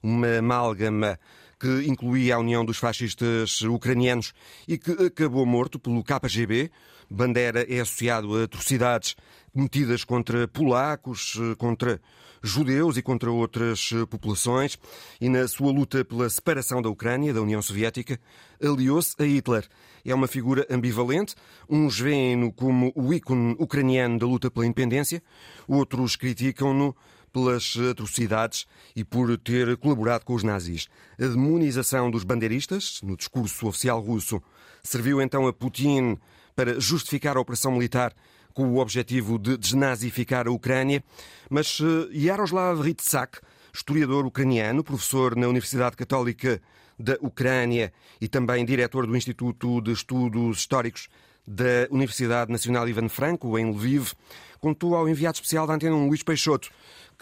[0.00, 1.18] uma amálgama
[1.62, 4.34] que incluía a União dos Fascistas Ucranianos
[4.66, 6.72] e que acabou morto pelo KGB.
[7.08, 9.14] Bandera é associado a atrocidades
[9.54, 12.00] cometidas contra polacos, contra
[12.42, 14.76] judeus e contra outras populações,
[15.20, 18.18] e na sua luta pela separação da Ucrânia da União Soviética,
[18.60, 19.68] aliou-se a Hitler.
[20.04, 21.36] É uma figura ambivalente.
[21.70, 25.22] Uns veem-no como o ícone ucraniano da luta pela independência,
[25.68, 26.96] outros criticam-no
[27.32, 30.88] pelas atrocidades e por ter colaborado com os nazis.
[31.18, 34.42] A demonização dos bandeiristas, no discurso oficial russo,
[34.82, 36.18] serviu então a Putin
[36.54, 38.12] para justificar a operação militar
[38.52, 41.02] com o objetivo de desnazificar a Ucrânia,
[41.48, 43.40] mas eh, Yaroslav Ritsak,
[43.72, 46.60] historiador ucraniano, professor na Universidade Católica
[46.98, 51.08] da Ucrânia e também diretor do Instituto de Estudos Históricos
[51.46, 54.12] da Universidade Nacional Ivan Franco, em Lviv,
[54.60, 56.70] contou ao enviado especial da Antena Luís Peixoto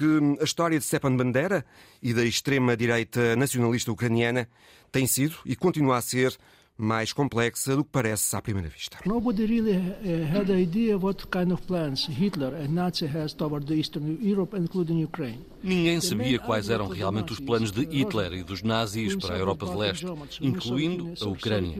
[0.00, 1.62] que a história de Stepan Bandera
[2.02, 4.48] e da extrema-direita nacionalista ucraniana
[4.90, 6.34] tem sido e continua a ser
[6.80, 8.96] mais complexa do que parece à primeira vista.
[9.04, 13.74] Nobody really uh, had idea what kind of plans Hitler and Nazi has toward the
[13.74, 15.44] Eastern Europe, including Ukraine.
[15.62, 19.66] Ninguém sabia quais eram realmente os planos de Hitler e dos nazis para a Europa
[19.66, 20.06] de Leste,
[20.40, 21.76] incluindo a Ucrânia.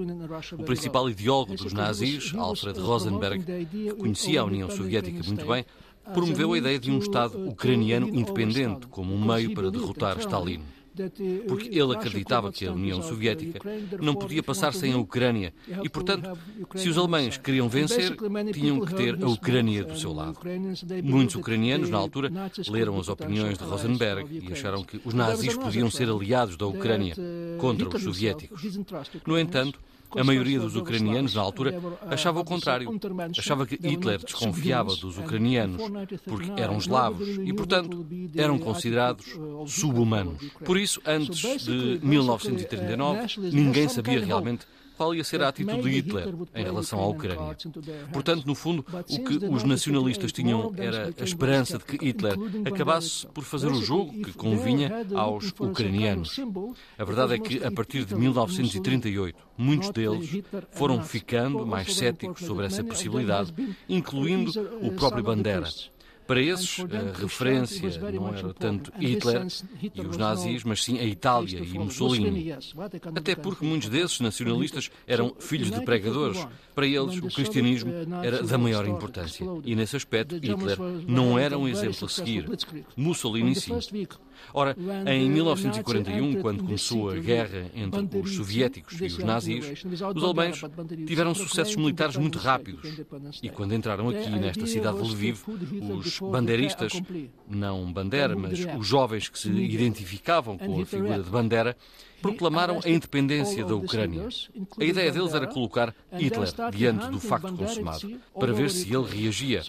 [0.59, 5.65] O principal ideólogo dos nazis, Alfred Rosenberg, que conhecia a União Soviética muito bem,
[6.13, 10.63] promoveu a ideia de um Estado ucraniano independente como um meio para derrotar Stalin
[11.47, 13.61] porque ele acreditava que a União Soviética
[14.01, 16.37] não podia passar sem a Ucrânia e, portanto,
[16.75, 18.17] se os alemães queriam vencer,
[18.53, 20.39] tinham que ter a Ucrânia do seu lado.
[21.03, 22.31] Muitos ucranianos, na altura,
[22.69, 27.15] leram as opiniões de Rosenberg e acharam que os nazis podiam ser aliados da Ucrânia
[27.59, 28.63] contra os soviéticos.
[29.27, 29.79] No entanto,
[30.17, 32.89] a maioria dos ucranianos, na altura, achava o contrário.
[33.39, 35.83] Achava que Hitler desconfiava dos ucranianos
[36.25, 39.27] porque eram eslavos e, portanto, eram considerados
[39.67, 40.39] sub-humanos.
[40.65, 44.67] Por isso, antes de 1939, ninguém sabia realmente
[45.01, 47.57] qual ia ser a atitude de Hitler em relação à Ucrânia.
[48.13, 52.35] Portanto, no fundo, o que os nacionalistas tinham era a esperança de que Hitler
[52.67, 56.39] acabasse por fazer o jogo que convinha aos ucranianos.
[56.99, 62.67] A verdade é que, a partir de 1938, muitos deles foram ficando mais céticos sobre
[62.67, 63.55] essa possibilidade,
[63.89, 65.67] incluindo o próprio Bandera.
[66.31, 69.49] Para esses, a referência não era tanto Hitler
[69.93, 72.55] e os nazis, mas sim a Itália e Mussolini.
[73.17, 76.47] Até porque muitos desses nacionalistas eram filhos de pregadores.
[76.73, 79.45] Para eles, o cristianismo era da maior importância.
[79.65, 82.49] E nesse aspecto, Hitler não era um exemplo a seguir.
[82.97, 83.73] Mussolini, sim.
[84.55, 90.61] Ora, em 1941, quando começou a guerra entre os soviéticos e os nazis, os alemães
[91.07, 92.89] tiveram sucessos militares muito rápidos.
[93.43, 95.41] E quando entraram aqui nesta cidade de Lviv,
[95.99, 96.93] os bandeiristas,
[97.49, 101.77] não Bandera, mas os jovens que se identificavam com a figura de Bandera,
[102.21, 104.29] proclamaram a independência da Ucrânia.
[104.79, 109.63] A ideia deles era colocar Hitler diante do facto consumado, para ver se ele reagia.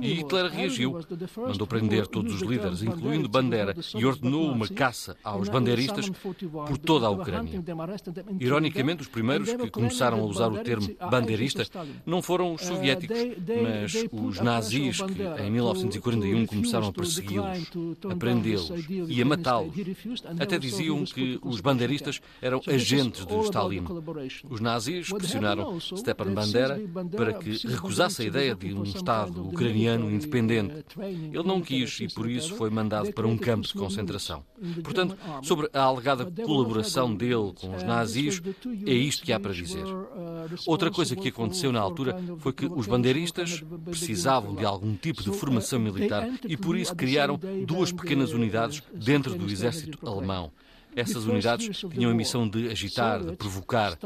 [0.00, 1.00] E Hitler reagiu.
[1.36, 7.06] Mandou prender todos os líderes, incluindo Bandera, e ordenou uma caça aos bandeiristas por toda
[7.06, 7.62] a Ucrânia.
[8.38, 11.64] Ironicamente, os primeiros que começaram a usar o termo bandeirista
[12.06, 13.18] não foram os soviéticos,
[13.62, 17.68] mas os nazis que em 1941 começaram a persegui-los,
[18.10, 18.72] a prendê-los
[19.08, 19.74] e a matá-los.
[20.38, 21.89] Até diziam que os bandeiristas
[22.40, 23.84] eram agentes de Stalin.
[24.48, 26.80] Os nazis pressionaram Stepan Bandera
[27.16, 30.84] para que recusasse a ideia de um Estado ucraniano independente.
[30.98, 34.44] Ele não quis e, por isso, foi mandado para um campo de concentração.
[34.82, 38.40] Portanto, sobre a alegada colaboração dele com os nazis,
[38.86, 39.84] é isto que há para dizer.
[40.66, 45.30] Outra coisa que aconteceu na altura foi que os bandeiristas precisavam de algum tipo de
[45.32, 50.52] formação militar e, por isso, criaram duas pequenas unidades dentro do exército alemão.
[50.96, 53.98] Essas unidades tinham a missão de agitar, de provocar.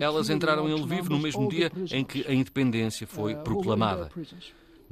[0.00, 4.10] Elas entraram em Lviv no mesmo dia em que a independência foi proclamada.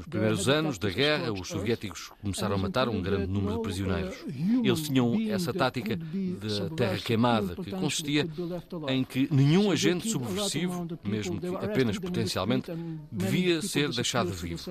[0.00, 4.16] Nos primeiros anos da guerra, os soviéticos começaram a matar um grande número de prisioneiros.
[4.64, 8.26] Eles tinham essa tática da terra queimada, que consistia
[8.88, 12.72] em que nenhum agente subversivo, mesmo que apenas potencialmente,
[13.12, 14.70] devia ser deixado vivo.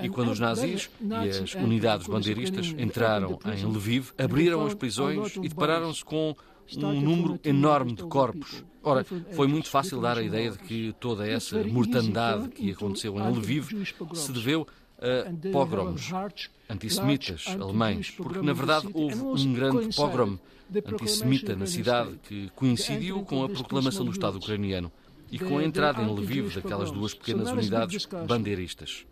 [0.00, 5.48] E quando os nazis e as unidades bandeiristas entraram em Lviv, abriram as prisões e
[5.48, 6.34] depararam-se com
[6.76, 8.64] um número enorme de corpos.
[8.82, 13.30] Ora, foi muito fácil dar a ideia de que toda essa mortandade que aconteceu em
[13.30, 13.68] Lviv
[14.14, 14.66] se deveu
[14.98, 16.10] a pogroms
[16.70, 20.38] antissemitas alemães, porque na verdade houve um grande pogrom
[20.86, 24.90] antissemita na cidade que coincidiu com a proclamação do Estado ucraniano
[25.30, 29.04] e com a entrada em Lviv daquelas duas pequenas unidades bandeiristas.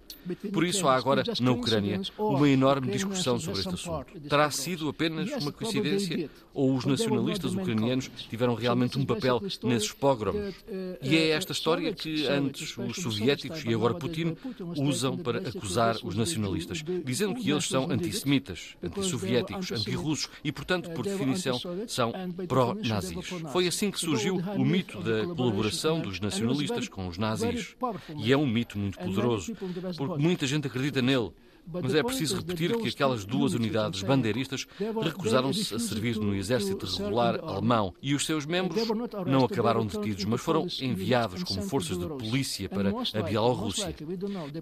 [0.52, 4.06] Por isso há agora, na Ucrânia, uma enorme discussão sobre este assunto.
[4.28, 10.54] Terá sido apenas uma coincidência ou os nacionalistas ucranianos tiveram realmente um papel nesses pogroms?
[11.02, 14.36] E é esta história que antes os soviéticos e agora Putin
[14.76, 21.04] usam para acusar os nacionalistas, dizendo que eles são antissemitas, antissoviéticos, antirrussos e, portanto, por
[21.04, 22.12] definição, são
[22.48, 23.26] pró-nazis.
[23.52, 27.74] Foi assim que surgiu o mito da colaboração dos nacionalistas com os nazis.
[28.16, 29.54] E é um mito muito poderoso,
[29.96, 31.32] porque muita gente acredita nele.
[31.66, 34.66] Mas é preciso repetir que aquelas duas unidades bandeiristas
[35.02, 38.88] recusaram-se a servir no exército regular alemão e os seus membros
[39.26, 43.94] não acabaram detidos, mas foram enviados como forças de polícia para a Bielorrússia.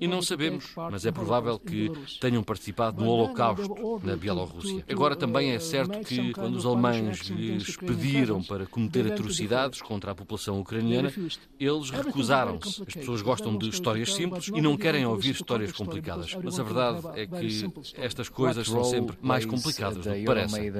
[0.00, 4.84] E não sabemos, mas é provável que tenham participado no Holocausto na Bielorrússia.
[4.88, 10.14] Agora também é certo que quando os alemães lhes pediram para cometer atrocidades contra a
[10.14, 11.12] população ucraniana,
[11.58, 12.82] eles recusaram-se.
[12.82, 16.36] As pessoas gostam de histórias simples e não querem ouvir histórias complicadas.
[16.42, 20.72] Mas a verdade verdade é que estas coisas são sempre mais complicadas do que parecem.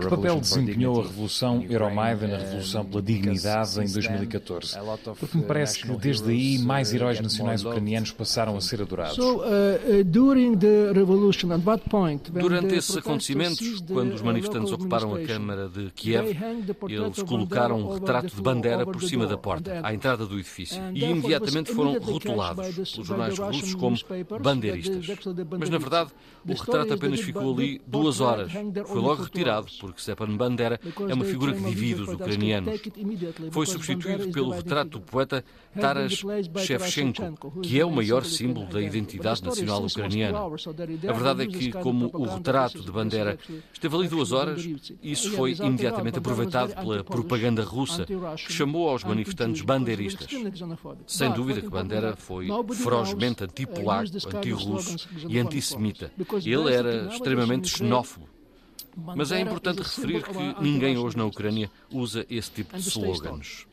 [0.00, 4.76] Que papel desempenhou a Revolução Euromaidan, a Revolução pela Dignidade, em 2014?
[5.18, 9.18] Porque me parece que desde aí mais heróis nacionais ucranianos passaram a ser adorados.
[9.18, 10.04] Uh, uh,
[12.32, 16.36] Durante esses acontecimentos, quando os manifestantes ocuparam a Câmara de Kiev,
[16.88, 21.04] eles colocaram um retrato de bandeira por cima da porta, à entrada do edifício, e
[21.04, 23.96] imediatamente foram rotulados pelos jornais russos como
[24.40, 24.85] bandeiristas.
[25.58, 26.10] Mas, na verdade,
[26.46, 28.52] o retrato apenas ficou ali duas horas.
[28.86, 32.80] Foi logo retirado, porque Stepan Bandera é uma figura que divide os ucranianos.
[33.50, 35.44] Foi substituído pelo retrato do poeta
[35.78, 36.22] Taras
[36.58, 40.38] Shevchenko, que é o maior símbolo da identidade nacional ucraniana.
[40.38, 43.38] A verdade é que, como o retrato de Bandera
[43.72, 44.66] esteve ali duas horas,
[45.02, 50.28] isso foi imediatamente aproveitado pela propaganda russa, que chamou aos manifestantes bandeiristas.
[51.06, 54.10] Sem dúvida que Bandera foi ferozmente antipolaco,
[54.76, 56.12] anti-russo e antissemita.
[56.44, 58.35] Ele era extremamente xenófobo.
[58.96, 63.66] Mas é importante referir que ninguém hoje na Ucrânia usa esse tipo de slogans.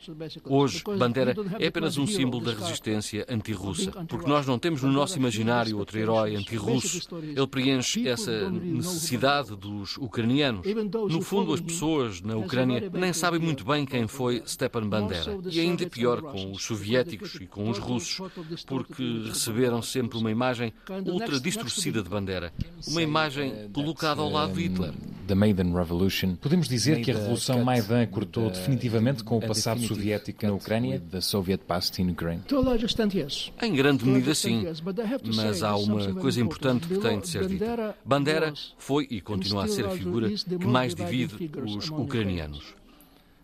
[0.44, 5.18] Hoje, Bandera é apenas um símbolo da resistência anti-russa, porque nós não temos no nosso
[5.18, 7.08] imaginário outro herói anti-russo.
[7.22, 10.66] Ele preenche essa necessidade dos ucranianos.
[11.08, 15.38] No fundo, as pessoas na Ucrânia nem sabem muito bem quem foi Stepan Bandera.
[15.50, 18.20] E ainda pior com os soviéticos e com os russos,
[18.66, 20.72] porque receberam sempre uma imagem
[21.06, 22.52] ultra distorcida de Bandera,
[22.88, 24.92] uma imagem colocada ao lado de Hitler
[25.26, 30.46] da Maidan Revolution, podemos dizer que a Revolução Maidan cortou definitivamente com o passado soviético
[30.46, 31.02] na Ucrânia?
[33.62, 34.64] Em grande medida, sim.
[35.34, 37.96] Mas há uma coisa importante que tem de ser dita.
[38.04, 42.74] Bandera foi e continua a ser a figura que mais divide os ucranianos.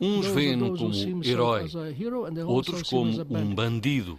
[0.00, 1.68] Uns veem-no como herói,
[2.46, 4.18] outros como um bandido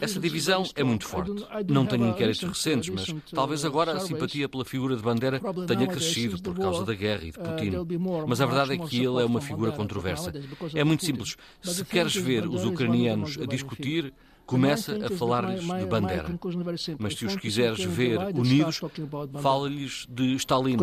[0.00, 1.44] essa divisão é muito forte.
[1.68, 6.40] Não tenho inquéritos recentes, mas talvez agora a simpatia pela figura de Bandera tenha crescido
[6.40, 7.72] por causa da guerra e de Putin.
[8.26, 10.32] Mas a verdade é que ele é uma figura controversa.
[10.74, 11.36] É muito simples.
[11.62, 14.12] Se queres ver os ucranianos a discutir,
[14.48, 16.26] começa a falar-lhes de Bandera.
[16.98, 18.80] Mas se os quiseres ver unidos,
[19.42, 20.76] fala-lhes de Stalin.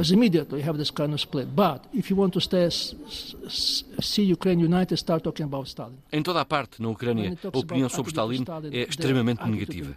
[6.14, 9.96] Em toda a parte na Ucrânia, a opinião sobre Stalin é extremamente negativa.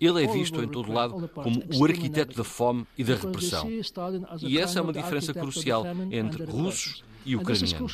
[0.00, 3.68] Ele é visto em todo lado como o arquiteto da fome e da repressão.
[4.40, 7.92] E essa é uma diferença crucial entre russos e ucranianos.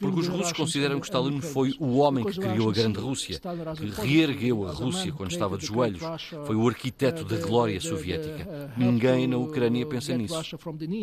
[0.00, 3.40] Porque os russos consideram que Stalin foi o homem que criou a grande Rússia,
[3.76, 6.02] que reergueu a Rússia quando estava de joelhos,
[6.46, 8.72] foi o arquiteto da glória soviética.
[8.76, 10.58] Ninguém na Ucrânia pensa nisso.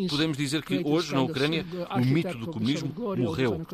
[0.08, 3.66] Podemos dizer que hoje, na Ucrânia, o mito do comunismo morreu.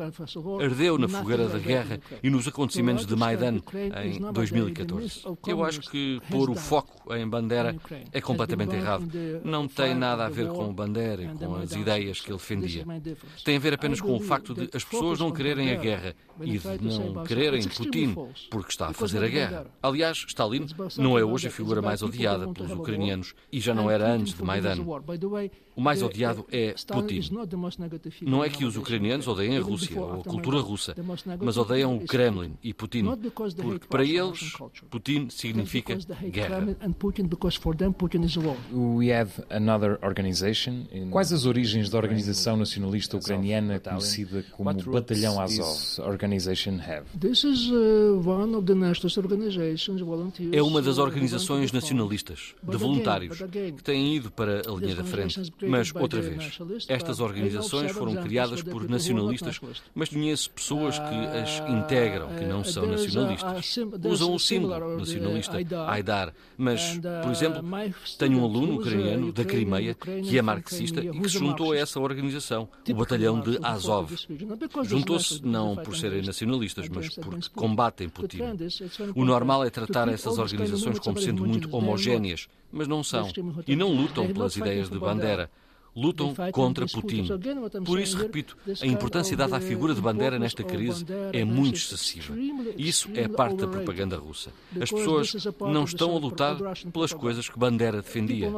[0.61, 3.59] Ardeu na fogueira da guerra e nos acontecimentos de Maidan
[4.03, 5.23] em 2014.
[5.47, 7.75] Eu acho que pôr o foco em Bandera
[8.11, 9.07] é completamente errado.
[9.43, 12.85] Não tem nada a ver com Bandera e com as ideias que ele defendia.
[13.43, 16.59] Tem a ver apenas com o facto de as pessoas não quererem a guerra e
[16.59, 18.15] de não quererem Putin
[18.49, 19.65] porque está a fazer a guerra.
[19.81, 20.67] Aliás, Stalin
[20.97, 24.43] não é hoje a figura mais odiada pelos ucranianos e já não era antes de
[24.43, 24.77] Maidan.
[25.75, 27.21] O mais odiado é Putin.
[28.21, 30.95] Não é que os ucranianos odeiem a Rússia ou a cultura russa,
[31.39, 33.05] mas odeiam o Kremlin e Putin,
[33.55, 34.53] porque para eles
[34.89, 35.97] Putin significa
[36.29, 36.77] guerra.
[41.09, 47.05] Quais as origens da organização nacionalista ucraniana ucraniana conhecida como Batalhão Azov Organization have?
[50.51, 55.51] É uma das organizações nacionalistas, de voluntários, que têm ido para a linha da frente.
[55.67, 56.57] Mas, outra vez,
[56.87, 59.59] estas organizações foram criadas por nacionalistas,
[59.93, 63.77] mas conheço pessoas que as integram, que não são nacionalistas.
[64.03, 65.57] Usam o símbolo nacionalista,
[65.87, 67.63] Aidar, mas, por exemplo,
[68.17, 71.99] tenho um aluno ucraniano da Crimeia que é marxista e que se juntou a essa
[71.99, 74.11] organização, o Batalhão de Azov.
[74.83, 78.39] Juntou-se não por serem nacionalistas, mas porque combatem Putin.
[79.15, 83.29] O normal é tratar essas organizações como sendo muito homogéneas, mas não são.
[83.67, 85.49] E não lutam pelas ideias de Bandera
[85.95, 87.27] lutam contra Putin.
[87.85, 92.33] Por isso, repito, a importância dada à figura de Bandera nesta crise é muito excessiva.
[92.77, 94.51] Isso é parte da propaganda russa.
[94.79, 96.57] As pessoas não estão a lutar
[96.91, 98.51] pelas coisas que Bandera defendia.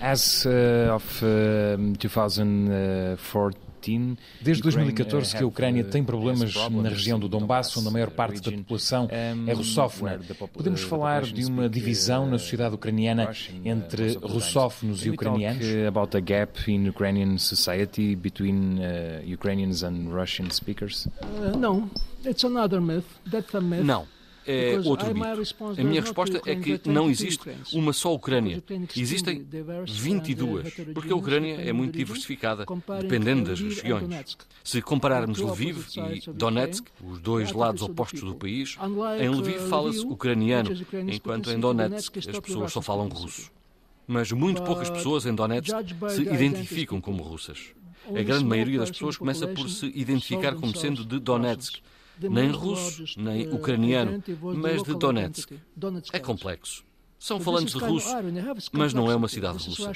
[0.00, 3.58] As uh, of uh, 2014,
[4.40, 8.40] Desde 2014 que a Ucrânia tem problemas na região do Donbass, onde a maior parte
[8.40, 10.20] da população é russófona.
[10.52, 13.30] Podemos falar de uma divisão na sociedade ucraniana
[13.64, 15.64] entre russófonos e ucranianos?
[15.86, 21.06] About a gap in Ukrainian society between uh, Ukrainians and Russian speakers?
[21.22, 21.88] Uh, no,
[22.24, 23.06] it's another myth.
[23.30, 23.84] That's a myth.
[23.84, 24.17] Não
[24.48, 25.54] é outro mito.
[25.78, 28.62] A minha resposta é que não existe uma só Ucrânia.
[28.96, 29.46] Existem
[29.86, 32.64] 22, porque a Ucrânia é muito diversificada,
[33.00, 34.36] dependendo das regiões.
[34.64, 38.76] Se compararmos Lviv e Donetsk, os dois lados opostos do país,
[39.20, 40.70] em Lviv uh, fala-se ucraniano,
[41.06, 43.50] enquanto em Donetsk as pessoas só falam russo.
[44.06, 45.74] Mas muito poucas pessoas em Donetsk
[46.08, 47.74] se identificam como russas.
[48.08, 51.82] A grande maioria das pessoas começa por se identificar como sendo de Donetsk,
[52.20, 54.22] nem russo, nem ucraniano,
[54.56, 55.52] mas de Donetsk.
[56.12, 56.87] É complexo.
[57.18, 58.08] São falantes de russo,
[58.72, 59.92] mas não é uma cidade russa.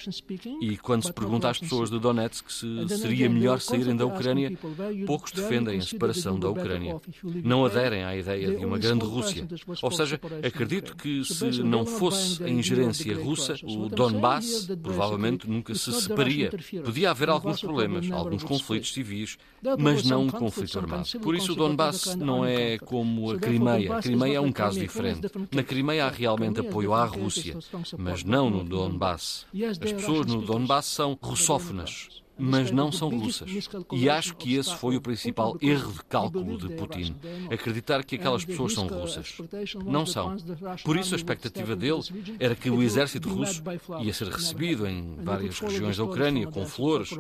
[0.61, 4.59] E quando se pergunta às pessoas de Donetsk se seria melhor saírem da Ucrânia,
[5.07, 7.01] poucos defendem a separação da Ucrânia.
[7.45, 9.47] Não aderem à ideia de uma grande Rússia.
[9.81, 15.93] Ou seja, acredito que se não fosse a ingerência russa, o Donbass provavelmente nunca se
[15.93, 16.51] separaria.
[16.85, 19.39] Podia haver alguns problemas, alguns conflitos civis,
[19.79, 21.09] mas não um conflito armado.
[21.21, 23.97] Por isso o Donbass não é como a Crimeia.
[23.97, 25.29] A Crimeia é um caso diferente.
[25.53, 27.59] Na Crimeia há realmente apoio à Rússia,
[27.99, 29.47] mas não no Donbass.
[29.69, 33.51] As pessoas no Donbass são russófonas mas não são russas.
[33.93, 37.15] E acho que esse foi o principal erro de cálculo de Putin.
[37.51, 39.39] Acreditar que aquelas pessoas são russas.
[39.85, 40.37] Não são.
[40.85, 42.03] Por isso, a expectativa dele
[42.39, 43.63] era que o exército russo
[44.01, 47.11] ia ser recebido em várias regiões da Ucrânia com flores.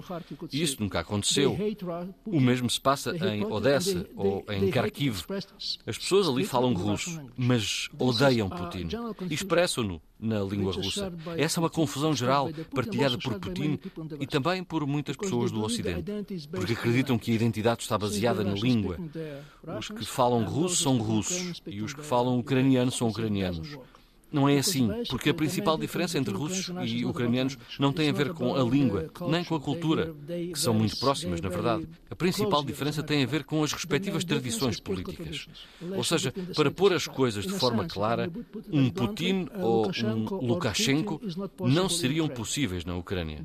[0.50, 1.56] E isso nunca aconteceu.
[2.26, 5.24] O mesmo se passa em Odessa ou em Kharkiv.
[5.86, 8.88] As pessoas ali falam russo, mas odeiam Putin
[9.28, 11.12] e expressam-no na língua russa.
[11.36, 13.78] Essa é uma confusão geral partilhada por Putin
[14.20, 18.54] e também por muitas pessoas do Ocidente, porque acreditam que a identidade está baseada na
[18.54, 18.96] língua.
[19.78, 23.76] Os que falam russo são russos e os que falam ucraniano são ucranianos.
[24.32, 28.32] Não é assim, porque a principal diferença entre russos e ucranianos não tem a ver
[28.32, 31.86] com a língua, nem com a cultura, que são muito próximas, na verdade.
[32.10, 35.46] A principal diferença tem a ver com as respectivas tradições políticas.
[35.94, 38.30] Ou seja, para pôr as coisas de forma clara,
[38.70, 41.20] um Putin ou um Lukashenko
[41.60, 43.40] não seriam possíveis na Ucrânia.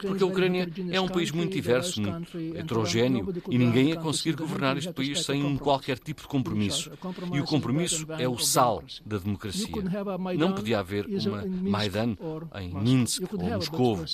[0.00, 4.76] Porque a Ucrânia é um país muito diverso, muito heterogéneo, e ninguém ia conseguir governar
[4.76, 6.90] este país sem qualquer tipo de compromisso.
[7.32, 9.68] E o compromisso é o sal da democracia.
[10.36, 12.16] Não podia haver uma Maidan
[12.60, 14.04] em Minsk ou Moscou.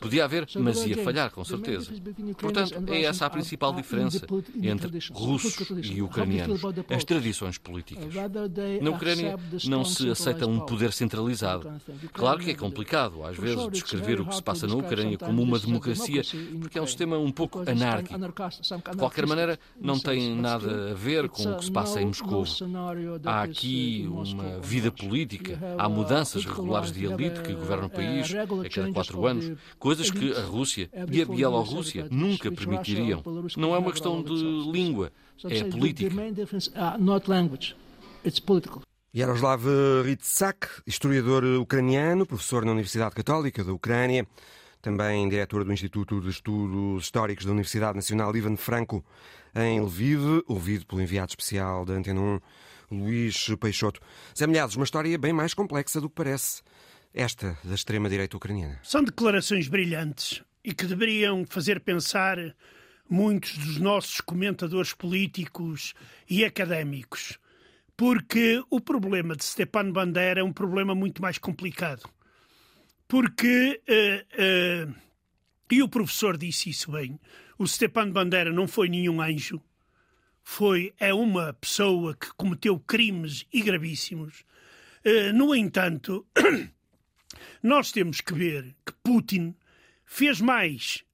[0.00, 1.92] Podia haver, mas ia falhar, com certeza.
[2.38, 4.26] Portanto, é essa a principal diferença
[4.62, 6.60] entre russos e ucranianos,
[6.90, 8.14] as tradições políticas.
[8.80, 11.70] Na Ucrânia não se aceita um poder centralizado.
[12.12, 15.58] Claro que é complicado, às vezes, descrever o que se passa na Ucrânia como uma
[15.58, 16.22] democracia,
[16.60, 18.18] porque é um sistema um pouco anárquico.
[18.18, 22.44] De qualquer maneira, não tem nada a ver com o que se passa em Moscou.
[23.24, 28.46] Há aqui uma vida política Há mudanças regulares de elite que governam o país a
[28.68, 33.22] cada quatro anos, coisas que a Rússia e a Bielorrússia nunca permitiriam.
[33.56, 34.34] Não é uma questão de
[34.70, 35.12] língua,
[35.44, 36.14] é política.
[39.14, 39.64] Yaroslav
[40.04, 44.26] Ritsak, historiador ucraniano, professor na Universidade Católica da Ucrânia,
[44.82, 49.04] também diretor do Instituto de Estudos Históricos da Universidade Nacional Ivan Franco,
[49.54, 52.40] em Lviv, ouvido pelo enviado especial da Antena 1
[52.90, 54.00] Luís Peixoto.
[54.36, 56.62] Zé Milhados, uma história bem mais complexa do que parece
[57.12, 58.78] esta da extrema-direita ucraniana.
[58.82, 62.38] São declarações brilhantes e que deveriam fazer pensar
[63.08, 65.94] muitos dos nossos comentadores políticos
[66.28, 67.38] e académicos.
[67.96, 72.08] Porque o problema de Stepan Bandera é um problema muito mais complicado.
[73.08, 74.94] Porque, uh, uh,
[75.70, 77.18] e o professor disse isso bem,
[77.58, 79.60] o Stepan Bandera não foi nenhum anjo,
[80.50, 84.46] foi é uma pessoa que cometeu crimes e gravíssimos.
[85.04, 86.26] Uh, no entanto,
[87.62, 89.54] nós temos que ver que Putin
[90.06, 91.04] fez mais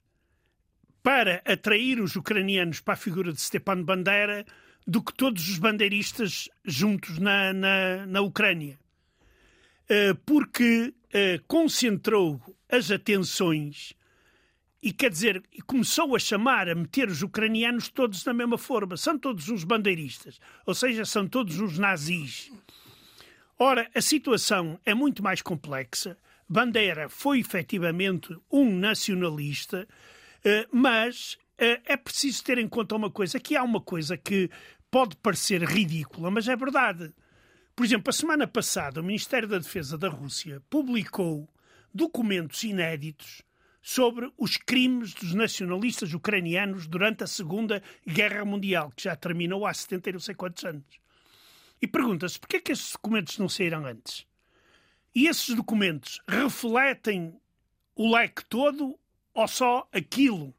[1.03, 4.47] para atrair os ucranianos para a figura de Stepan Bandera
[4.87, 8.79] do que todos os bandeiristas juntos na, na, na Ucrânia.
[9.91, 13.95] Uh, porque uh, concentrou as atenções
[14.85, 18.99] e quer dizer, começou a chamar, a meter os ucranianos todos na mesma forma.
[18.99, 22.53] São todos uns bandeiristas, ou seja, são todos uns nazis.
[23.59, 26.19] Ora, a situação é muito mais complexa.
[26.47, 29.89] Bandeira foi efetivamente um nacionalista,
[30.45, 34.51] eh, mas eh, é preciso ter em conta uma coisa: que há uma coisa que
[34.91, 37.11] pode parecer ridícula, mas é verdade.
[37.75, 41.49] Por exemplo, a semana passada, o Ministério da Defesa da Rússia publicou
[41.93, 43.43] documentos inéditos
[43.87, 49.75] sobre os crimes dos nacionalistas ucranianos durante a Segunda Guerra Mundial, que já terminou há
[49.75, 50.99] 70 e não sei quantos anos.
[51.83, 54.27] E pergunta-se porquê é que esses documentos não saíram antes?
[55.15, 57.39] E esses documentos refletem
[57.95, 58.99] o leque todo
[59.35, 60.55] ou só aquilo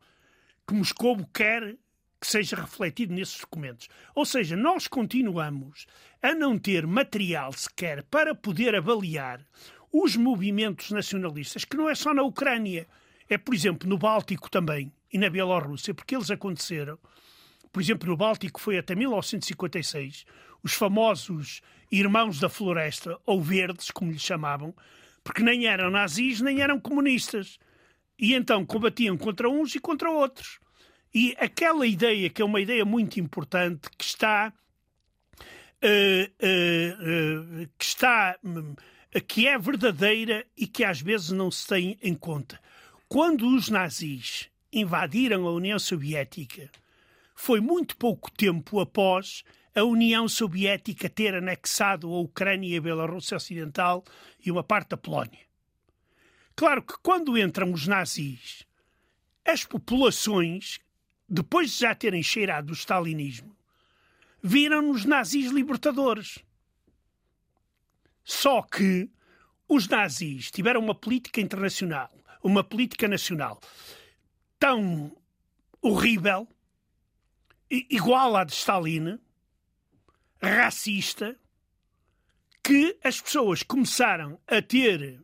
[0.68, 1.76] que Moscou quer
[2.22, 3.90] que seja refletido nesses documentos?
[4.14, 5.88] Ou seja, nós continuamos
[6.22, 9.44] a não ter material sequer para poder avaliar
[9.92, 12.88] os movimentos nacionalistas, que não é só na Ucrânia
[13.30, 16.98] é, por exemplo, no Báltico também e na Bielorrússia, porque eles aconteceram.
[17.72, 20.26] Por exemplo, no Báltico foi até 1956
[20.64, 21.62] os famosos
[21.92, 24.76] Irmãos da Floresta, ou Verdes, como lhes chamavam,
[25.24, 27.60] porque nem eram nazis nem eram comunistas.
[28.18, 30.60] E então combatiam contra uns e contra outros.
[31.14, 34.52] E aquela ideia, que é uma ideia muito importante, que está.
[35.84, 38.38] Uh, uh, uh, que está.
[39.28, 42.60] que é verdadeira e que às vezes não se tem em conta.
[43.16, 46.70] Quando os nazis invadiram a União Soviética,
[47.34, 49.42] foi muito pouco tempo após
[49.74, 54.04] a União Soviética ter anexado a Ucrânia e a Bielorrússia Ocidental
[54.46, 55.40] e uma parte da Polónia.
[56.58, 58.68] Claro que quando entram os nazis,
[59.48, 60.82] as populações,
[61.30, 63.56] depois de já terem cheirado o stalinismo,
[64.44, 66.40] viram nos nazis libertadores.
[68.26, 69.10] Só que
[69.70, 72.12] os nazis tiveram uma política internacional
[72.46, 73.60] uma política nacional
[74.60, 75.12] tão
[75.82, 76.48] horrível,
[77.70, 79.20] igual à de Stalin,
[80.40, 81.36] racista,
[82.64, 85.20] que as pessoas começaram a ter,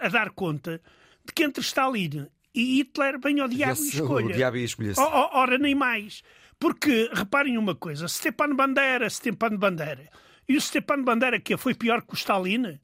[0.00, 0.80] a dar conta
[1.24, 4.26] de que entre Stalin e Hitler vem o diabo e escolha.
[4.26, 6.22] O diabo e escolha Ora, nem mais.
[6.58, 10.08] Porque, reparem uma coisa, Stepan Bandera, Stepan Bandera.
[10.48, 12.78] E o Stepan Bandera, que foi pior que o Stalin?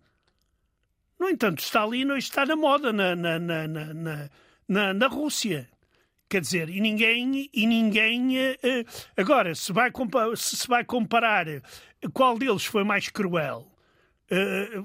[1.19, 4.31] No entanto, Stalin hoje está na moda na, na, na, na,
[4.69, 5.69] na, na Rússia.
[6.29, 7.49] Quer dizer, e ninguém.
[7.53, 8.57] E ninguém uh,
[9.17, 9.91] agora, se, vai
[10.37, 11.47] se vai comparar
[12.12, 13.67] qual deles foi mais cruel,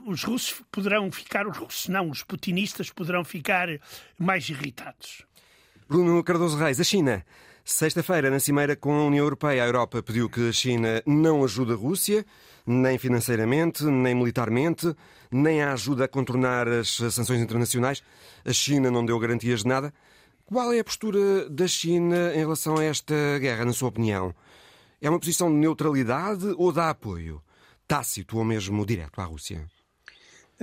[0.05, 1.47] os russos poderão ficar.
[1.47, 3.67] Os russos não, os putinistas poderão ficar
[4.17, 5.25] mais irritados.
[5.87, 7.25] Bruno Cardoso Reis, a China.
[7.63, 11.73] Sexta-feira, na cimeira com a União Europeia, a Europa pediu que a China não ajude
[11.73, 12.25] a Rússia,
[12.65, 14.95] nem financeiramente, nem militarmente,
[15.31, 18.03] nem a ajuda a contornar as sanções internacionais.
[18.45, 19.93] A China não deu garantias de nada.
[20.45, 24.35] Qual é a postura da China em relação a esta guerra, na sua opinião?
[25.01, 27.41] É uma posição de neutralidade ou dá apoio?
[27.87, 29.65] Tácito ou mesmo direto à Rússia?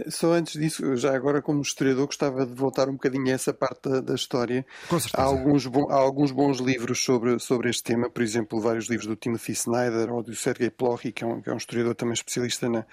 [0.09, 3.89] Só antes disso, já agora como historiador, gostava de voltar um bocadinho a essa parte
[3.89, 4.65] da, da história.
[4.89, 5.23] Com certeza.
[5.23, 9.17] Há alguns, há alguns bons livros sobre, sobre este tema, por exemplo, vários livros do
[9.17, 12.69] Timothy Snyder ou do Sergei Plochy, que é um, que é um historiador também especialista
[12.69, 12.87] na,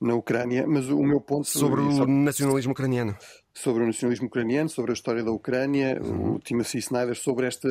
[0.00, 0.66] na Ucrânia.
[0.66, 1.46] Mas o meu ponto...
[1.46, 3.16] Sobre o nacionalismo ucraniano
[3.52, 6.34] sobre o nacionalismo ucraniano, sobre a história da Ucrânia, uhum.
[6.34, 7.68] o Timothy Snyder sobre esta,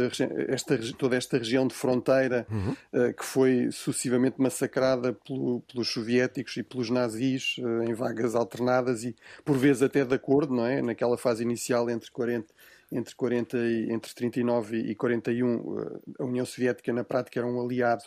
[0.48, 2.76] esta, toda esta região de fronteira uhum.
[2.94, 9.04] uh, que foi sucessivamente massacrada pelo, pelos soviéticos e pelos nazis uh, em vagas alternadas
[9.04, 9.16] e
[9.46, 10.82] por vezes até de acordo, não é?
[10.82, 12.54] Naquela fase inicial entre 40
[12.92, 17.62] entre 40 e, entre 39 e 41 eh, a União Soviética na prática era um
[17.62, 18.04] aliado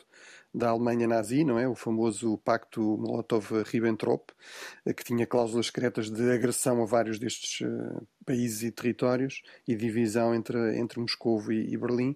[0.55, 1.67] da Alemanha nazi, não é?
[1.67, 4.33] O famoso Pacto Molotov-Ribbentrop,
[4.85, 9.75] eh, que tinha cláusulas secretas de agressão a vários destes uh, países e territórios e
[9.75, 12.11] divisão entre, entre Moscou e, e Berlim.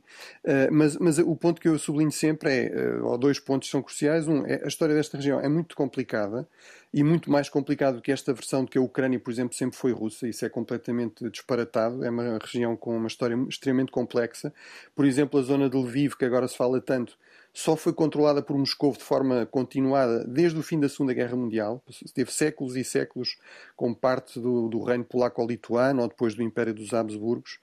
[0.45, 4.29] Uh, mas, mas o ponto que eu sublinho sempre é, ou dois pontos são cruciais.
[4.29, 6.47] Um, é a história desta região é muito complicada
[6.93, 9.77] e muito mais complicado do que esta versão de que a Ucrânia, por exemplo, sempre
[9.77, 10.29] foi russa.
[10.29, 12.05] Isso é completamente disparatado.
[12.05, 14.53] É uma região com uma história extremamente complexa.
[14.95, 17.19] Por exemplo, a zona de Lviv, que agora se fala tanto,
[17.57, 21.83] só foi controlada por Moscou de forma continuada desde o fim da Segunda Guerra Mundial.
[22.13, 23.39] Teve séculos e séculos
[23.75, 27.59] como parte do, do reino polaco-lituano ou depois do Império dos Habsburgos.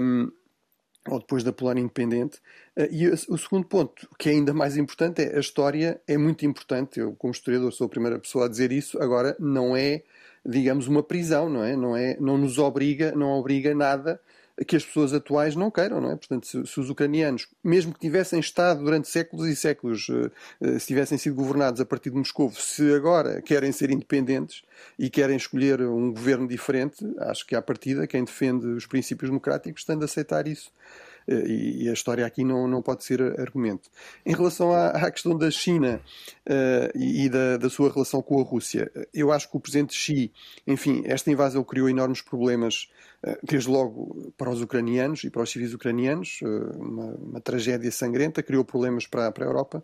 [0.00, 0.30] Um,
[1.08, 2.38] ou depois da Polónia independente.
[2.76, 6.46] Eh, e o segundo ponto, que é ainda mais importante, é a história é muito
[6.46, 7.00] importante.
[7.00, 9.02] Eu, como historiador, sou a primeira pessoa a dizer isso.
[9.02, 10.02] Agora, não é,
[10.46, 11.74] digamos, uma prisão, não é?
[11.74, 14.20] Não, é, não nos obriga, não obriga nada
[14.66, 16.16] que as pessoas atuais não queiram, não é?
[16.16, 20.30] Portanto, se, se, os ucranianos, mesmo que tivessem estado durante séculos e séculos, uh,
[20.60, 24.62] uh, se tivessem sido governados a partir de Moscou, se agora querem ser independentes
[24.98, 29.84] e querem escolher um governo diferente, acho que à partida quem defende os princípios democráticos
[29.84, 30.70] tem de aceitar isso.
[31.28, 31.46] Eh,
[31.82, 33.90] e a história aqui não, não pode ser argumento.
[34.24, 36.00] Em relação à, à questão da China
[36.48, 40.32] uh, e da, da, sua relação com a Rússia, eu acho que o presidente Xi,
[40.66, 42.88] enfim, esta invasão criou enormes problemas,
[43.42, 48.42] desde logo para os ucranianos e para os civis ucranianos, uh, uma, uma, tragédia sangrenta,
[48.42, 49.82] criou problemas para, para a Europa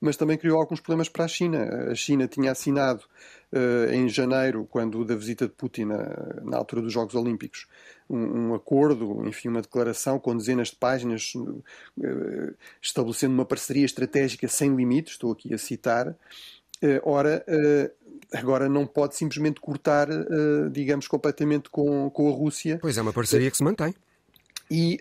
[0.00, 1.90] mas também criou alguns problemas para a China.
[1.90, 3.02] A China tinha assinado
[3.50, 7.66] uh, em janeiro, quando da visita de Putin na, altura dos Jogos Olímpicos,
[8.10, 11.32] um, acordo, enfim, uma declaração com dezenas de páginas
[12.82, 16.14] estabelecendo uma parceria estratégica sem limites, estou aqui a citar.
[16.84, 17.44] Uh, ora,
[18.32, 20.08] agora não pode simplesmente cortar,
[20.70, 22.78] digamos, completamente com, com a Rússia.
[22.80, 23.94] Pois é, uma parceria que se mantém.
[24.70, 24.98] E,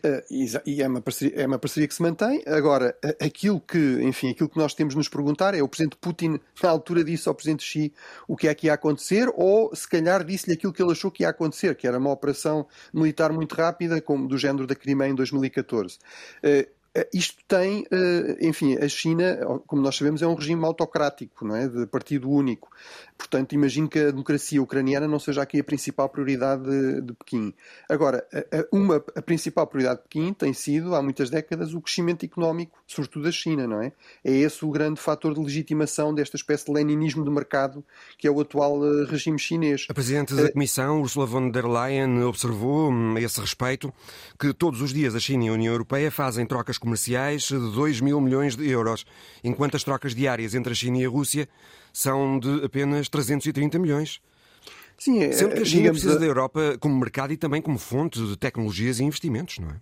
[0.66, 2.44] e, é, uma parceria, é uma parceria que se mantém.
[2.46, 6.40] Agora, aquilo que, enfim, aquilo que nós temos de nos perguntar é o Presidente Putin,
[6.62, 7.94] na altura, disse ao Presidente Xi
[8.28, 11.24] o que é que ia acontecer, ou se calhar disse-lhe aquilo que ele achou que
[11.24, 15.16] ia acontecer, que era uma operação militar muito rápida, como do género da Crimeia em
[15.16, 15.98] 2014.
[16.96, 21.56] Eh, isto tem, eh, enfim, a China, como nós sabemos, é um regime autocrático, não
[21.56, 21.68] é?
[21.68, 22.70] de partido único.
[23.18, 27.54] Portanto, imagino que a democracia ucraniana não seja aqui a principal prioridade de, de Pequim.
[27.90, 32.26] Agora, a, uma, a principal prioridade de Pequim tem sido, há muitas décadas, o crescimento
[32.26, 33.92] económico, sobretudo da China, não é?
[34.24, 37.84] É esse o grande fator de legitimação desta espécie de leninismo de mercado
[38.18, 39.88] que é o atual eh, regime chinês.
[39.90, 43.94] A Presidente da Comissão, Ursula von der Leyen, observou hum, a esse respeito
[44.40, 48.02] que todos os dias a China e a União Europeia fazem trocas comerciais de 2
[48.02, 49.06] mil milhões de euros,
[49.44, 51.48] enquanto as trocas diárias entre a China e a Rússia
[51.94, 54.20] são de apenas 330 milhões.
[54.98, 56.20] Sim, Sendo que a China precisa a...
[56.20, 59.76] da Europa como mercado e também como fonte de tecnologias e investimentos, não é?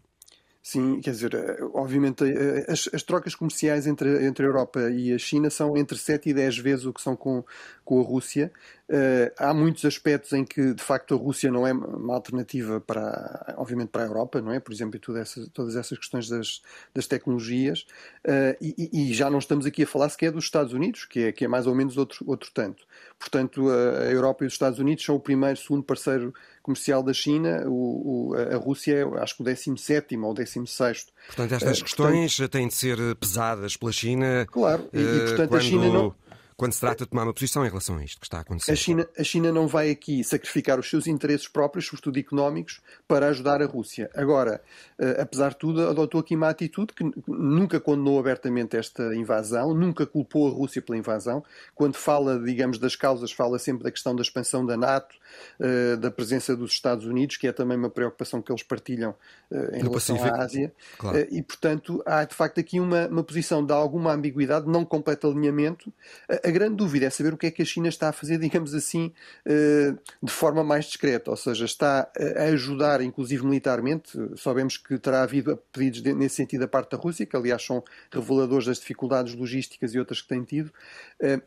[0.64, 5.12] Sim, quer dizer, eh, obviamente eh, as, as, trocas comerciais entre, entre a Europa e
[5.12, 7.44] a China são entre 7 e 10 vezes o que são com,
[7.84, 8.52] com a Rússia.
[8.88, 13.56] Uh, há muitos aspectos em que, de facto, a Rússia não é uma alternativa para,
[13.58, 14.60] obviamente, para a Europa, não é?
[14.60, 16.62] Por exemplo, essas, todas essas questões das,
[16.94, 17.88] das tecnologias.
[18.28, 21.32] Uh, e, e, já não estamos aqui a falar sequer dos Estados Unidos, que é,
[21.32, 22.86] que é mais ou menos outro, outro tanto.
[23.18, 27.64] Portanto, a Europa e os Estados Unidos são o primeiro, segundo parceiro comercial da China.
[27.68, 31.08] O, o, a Rússia é, acho que o 17 ou o 16.
[31.28, 34.46] Portanto, estas uh, questões portanto, têm de ser pesadas pela China.
[34.50, 35.60] Claro, e, e portanto quando...
[35.60, 36.21] a China não
[36.62, 38.72] quando se trata de tomar uma posição em relação a isto que está a acontecer.
[38.72, 43.30] A China, a China não vai aqui sacrificar os seus interesses próprios, sobretudo económicos, para
[43.30, 44.12] ajudar a Rússia.
[44.14, 44.62] Agora,
[45.00, 50.06] uh, apesar de tudo, adotou aqui uma atitude que nunca condenou abertamente esta invasão, nunca
[50.06, 51.44] culpou a Rússia pela invasão.
[51.74, 55.16] Quando fala, digamos, das causas, fala sempre da questão da expansão da NATO,
[55.60, 59.16] uh, da presença dos Estados Unidos, que é também uma preocupação que eles partilham
[59.50, 60.40] uh, em relação Pacífico.
[60.40, 60.74] à Ásia.
[61.00, 61.28] Claro.
[61.32, 65.92] e, portanto, há de facto aqui uma, uma posição de alguma ambiguidade, não completo alinhamento.
[66.30, 68.38] A, a grande dúvida é saber o que é que a China está a fazer,
[68.38, 69.14] digamos assim,
[69.46, 74.12] eh, de forma mais discreta, ou seja, está a ajudar, inclusive militarmente.
[74.38, 78.66] Sabemos que terá havido pedidos nesse sentido da parte da Rússia, que aliás são reveladores
[78.66, 80.72] das dificuldades logísticas e outras que têm tido.
[81.20, 81.42] Eh,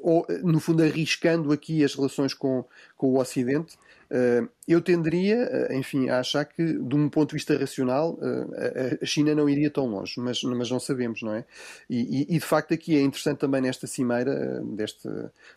[0.00, 2.64] ou, no fundo, arriscando aqui as relações com,
[2.96, 3.78] com o Ocidente.
[4.14, 8.98] Eh, eu tenderia, eh, enfim, a achar que, de um ponto de vista racional, eh,
[9.00, 11.46] a China não iria tão longe, mas, mas não sabemos, não é?
[11.88, 15.08] E, e, de facto aqui é interessante também nesta cimeira, deste,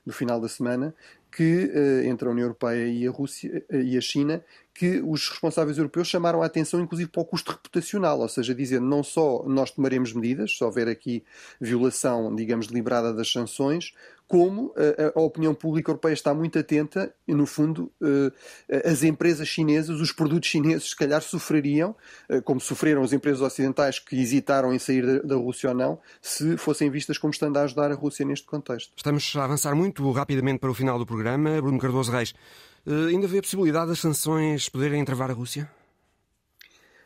[0.06, 0.96] do final da semana,
[1.30, 1.70] que
[2.06, 4.42] entre a União Europeia e a Rússia e a China,
[4.74, 8.86] que os responsáveis europeus chamaram a atenção, inclusive, para o custo reputacional, ou seja, dizendo
[8.86, 11.24] não só nós tomaremos medidas, se houver aqui
[11.60, 13.94] violação, digamos, deliberada das sanções,
[14.28, 19.48] como a, a, opinião pública europeia está muito atenta e, no fundo, eh, as empresas
[19.48, 21.96] chinesas, os produtos chineses, se calhar sofreriam,
[22.28, 26.58] eh, como sofreram as empresas ocidentais que hesitaram em sair da, Rússia ou não, se
[26.58, 28.92] fossem vistas como estando a ajudar a Rússia neste contexto.
[28.96, 31.62] Estamos a avançar muito rapidamente para o final do programa.
[31.62, 32.34] Bruno Cardoso Reis,
[32.88, 35.70] eh, ainda vê a possibilidade das sanções poderem travar a Rússia?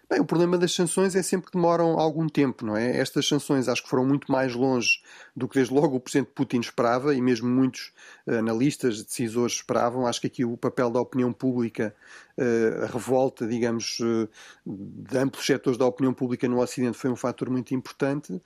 [0.10, 2.98] Bem, o problema das sanções é sempre que demoram algum tempo, não é?
[2.98, 5.04] Estas sanções acho que foram muito mais longe
[5.36, 7.94] do que desde logo o Presidente Putin esperava e mesmo muitos
[8.26, 10.08] uh, analistas, decisores esperavam.
[10.08, 11.96] Acho que aqui o papel da opinião pública,
[12.40, 14.28] uh, a revolta, digamos, uh,
[14.66, 18.42] de amplos setores da opinião pública no Ocidente foi um fator muito importante.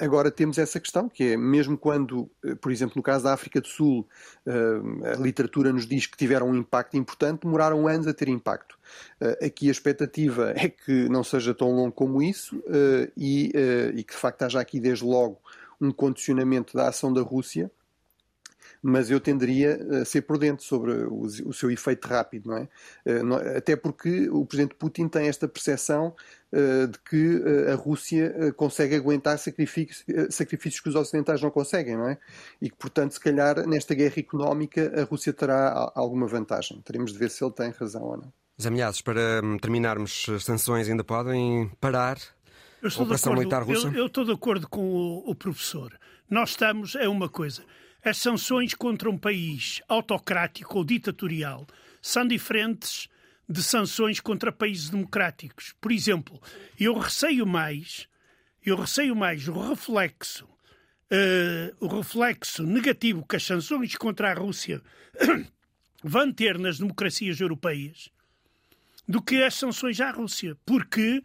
[0.00, 2.28] agora temos essa questão, que é mesmo quando,
[2.60, 4.08] por exemplo, no caso da África do Sul,
[4.46, 8.79] a literatura nos diz que tiveram um impacto importante, demoraram anos a ter impacto.
[9.42, 12.62] Aqui a expectativa é que não seja tão longo como isso
[13.16, 13.52] e,
[13.94, 15.38] e que de facto haja aqui desde logo
[15.80, 17.70] um condicionamento da ação da Rússia
[18.82, 22.68] mas eu tenderia a ser prudente sobre o, seu efeito rápido, não é?
[23.04, 26.14] Eh, até porque o presidente Putin tem esta percepção
[26.52, 32.18] de que a Rússia consegue aguentar sacrifícios, sacrifícios que os ocidentais não conseguem, não é?
[32.60, 36.80] E que, portanto, se calhar nesta guerra económica a Rússia terá alguma vantagem.
[36.80, 38.39] Teremos de ver se ele tem razão ou não.
[38.60, 38.70] Zé
[39.02, 42.18] para hum, terminarmos, as sanções ainda podem parar
[42.82, 43.88] a operação acordo, militar russa?
[43.88, 45.98] Eu, eu, estou de acordo com o, o professor.
[46.28, 47.64] Nós estamos, é uma coisa,
[48.04, 51.66] as sanções contra um país autocrático ou ditatorial
[52.02, 53.08] são diferentes
[53.48, 55.74] de sanções contra países democráticos.
[55.80, 56.40] Por exemplo,
[56.78, 58.06] eu receio mais,
[58.64, 64.82] eu receio mais o reflexo, uh, o reflexo negativo que as sanções contra a Rússia
[66.04, 68.10] vão ter nas democracias europeias
[69.10, 71.22] do que as sanções à Rússia, porque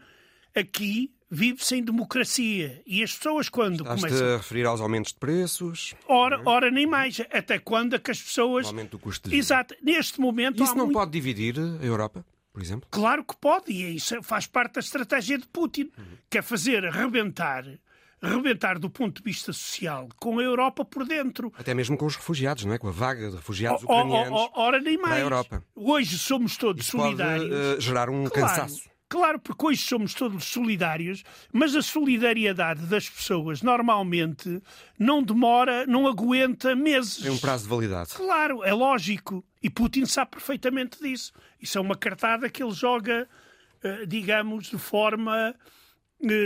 [0.56, 2.82] aqui vive sem democracia.
[2.86, 4.28] E as pessoas, quando Estás começam.
[4.28, 5.94] a referir aos aumentos de preços?
[6.08, 6.42] Ora, é?
[6.46, 7.20] ora, nem mais.
[7.32, 8.66] Até quando é que as pessoas.
[8.66, 9.46] O aumento do custo de vida.
[9.46, 9.76] Exato.
[9.82, 10.64] Neste momento.
[10.64, 10.98] Isso não muito...
[10.98, 12.26] pode dividir a Europa?
[12.52, 12.88] Por exemplo?
[12.90, 16.18] Claro que pode, e isso faz parte da estratégia de Putin, uhum.
[16.30, 17.66] que é fazer arrebentar
[18.26, 21.52] rebentar do ponto de vista social com a Europa por dentro.
[21.58, 22.78] Até mesmo com os refugiados, não é?
[22.78, 25.10] Com a vaga de refugiados oh, ucranianos oh, oh, ora nem mais.
[25.10, 25.64] para a Europa.
[25.76, 27.50] Hoje somos todos Isso solidários.
[27.50, 28.48] Pode uh, gerar um claro.
[28.48, 28.96] cansaço.
[29.08, 31.24] Claro, porque hoje somos todos solidários,
[31.54, 34.62] mas a solidariedade das pessoas normalmente
[34.98, 37.18] não demora, não aguenta meses.
[37.18, 38.10] Tem um prazo de validade.
[38.14, 39.46] Claro, é lógico.
[39.62, 41.32] E Putin sabe perfeitamente disso.
[41.62, 43.28] Isso é uma cartada que ele joga,
[43.84, 45.54] eh, digamos, de forma,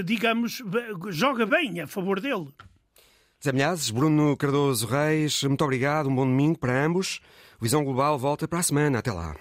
[0.05, 0.61] digamos,
[1.09, 2.47] joga bem a favor dele.
[3.43, 7.21] Zé Milhazes, Bruno Cardoso Reis, muito obrigado, um bom domingo para ambos.
[7.61, 8.99] Visão Global volta para a semana.
[8.99, 9.35] Até lá.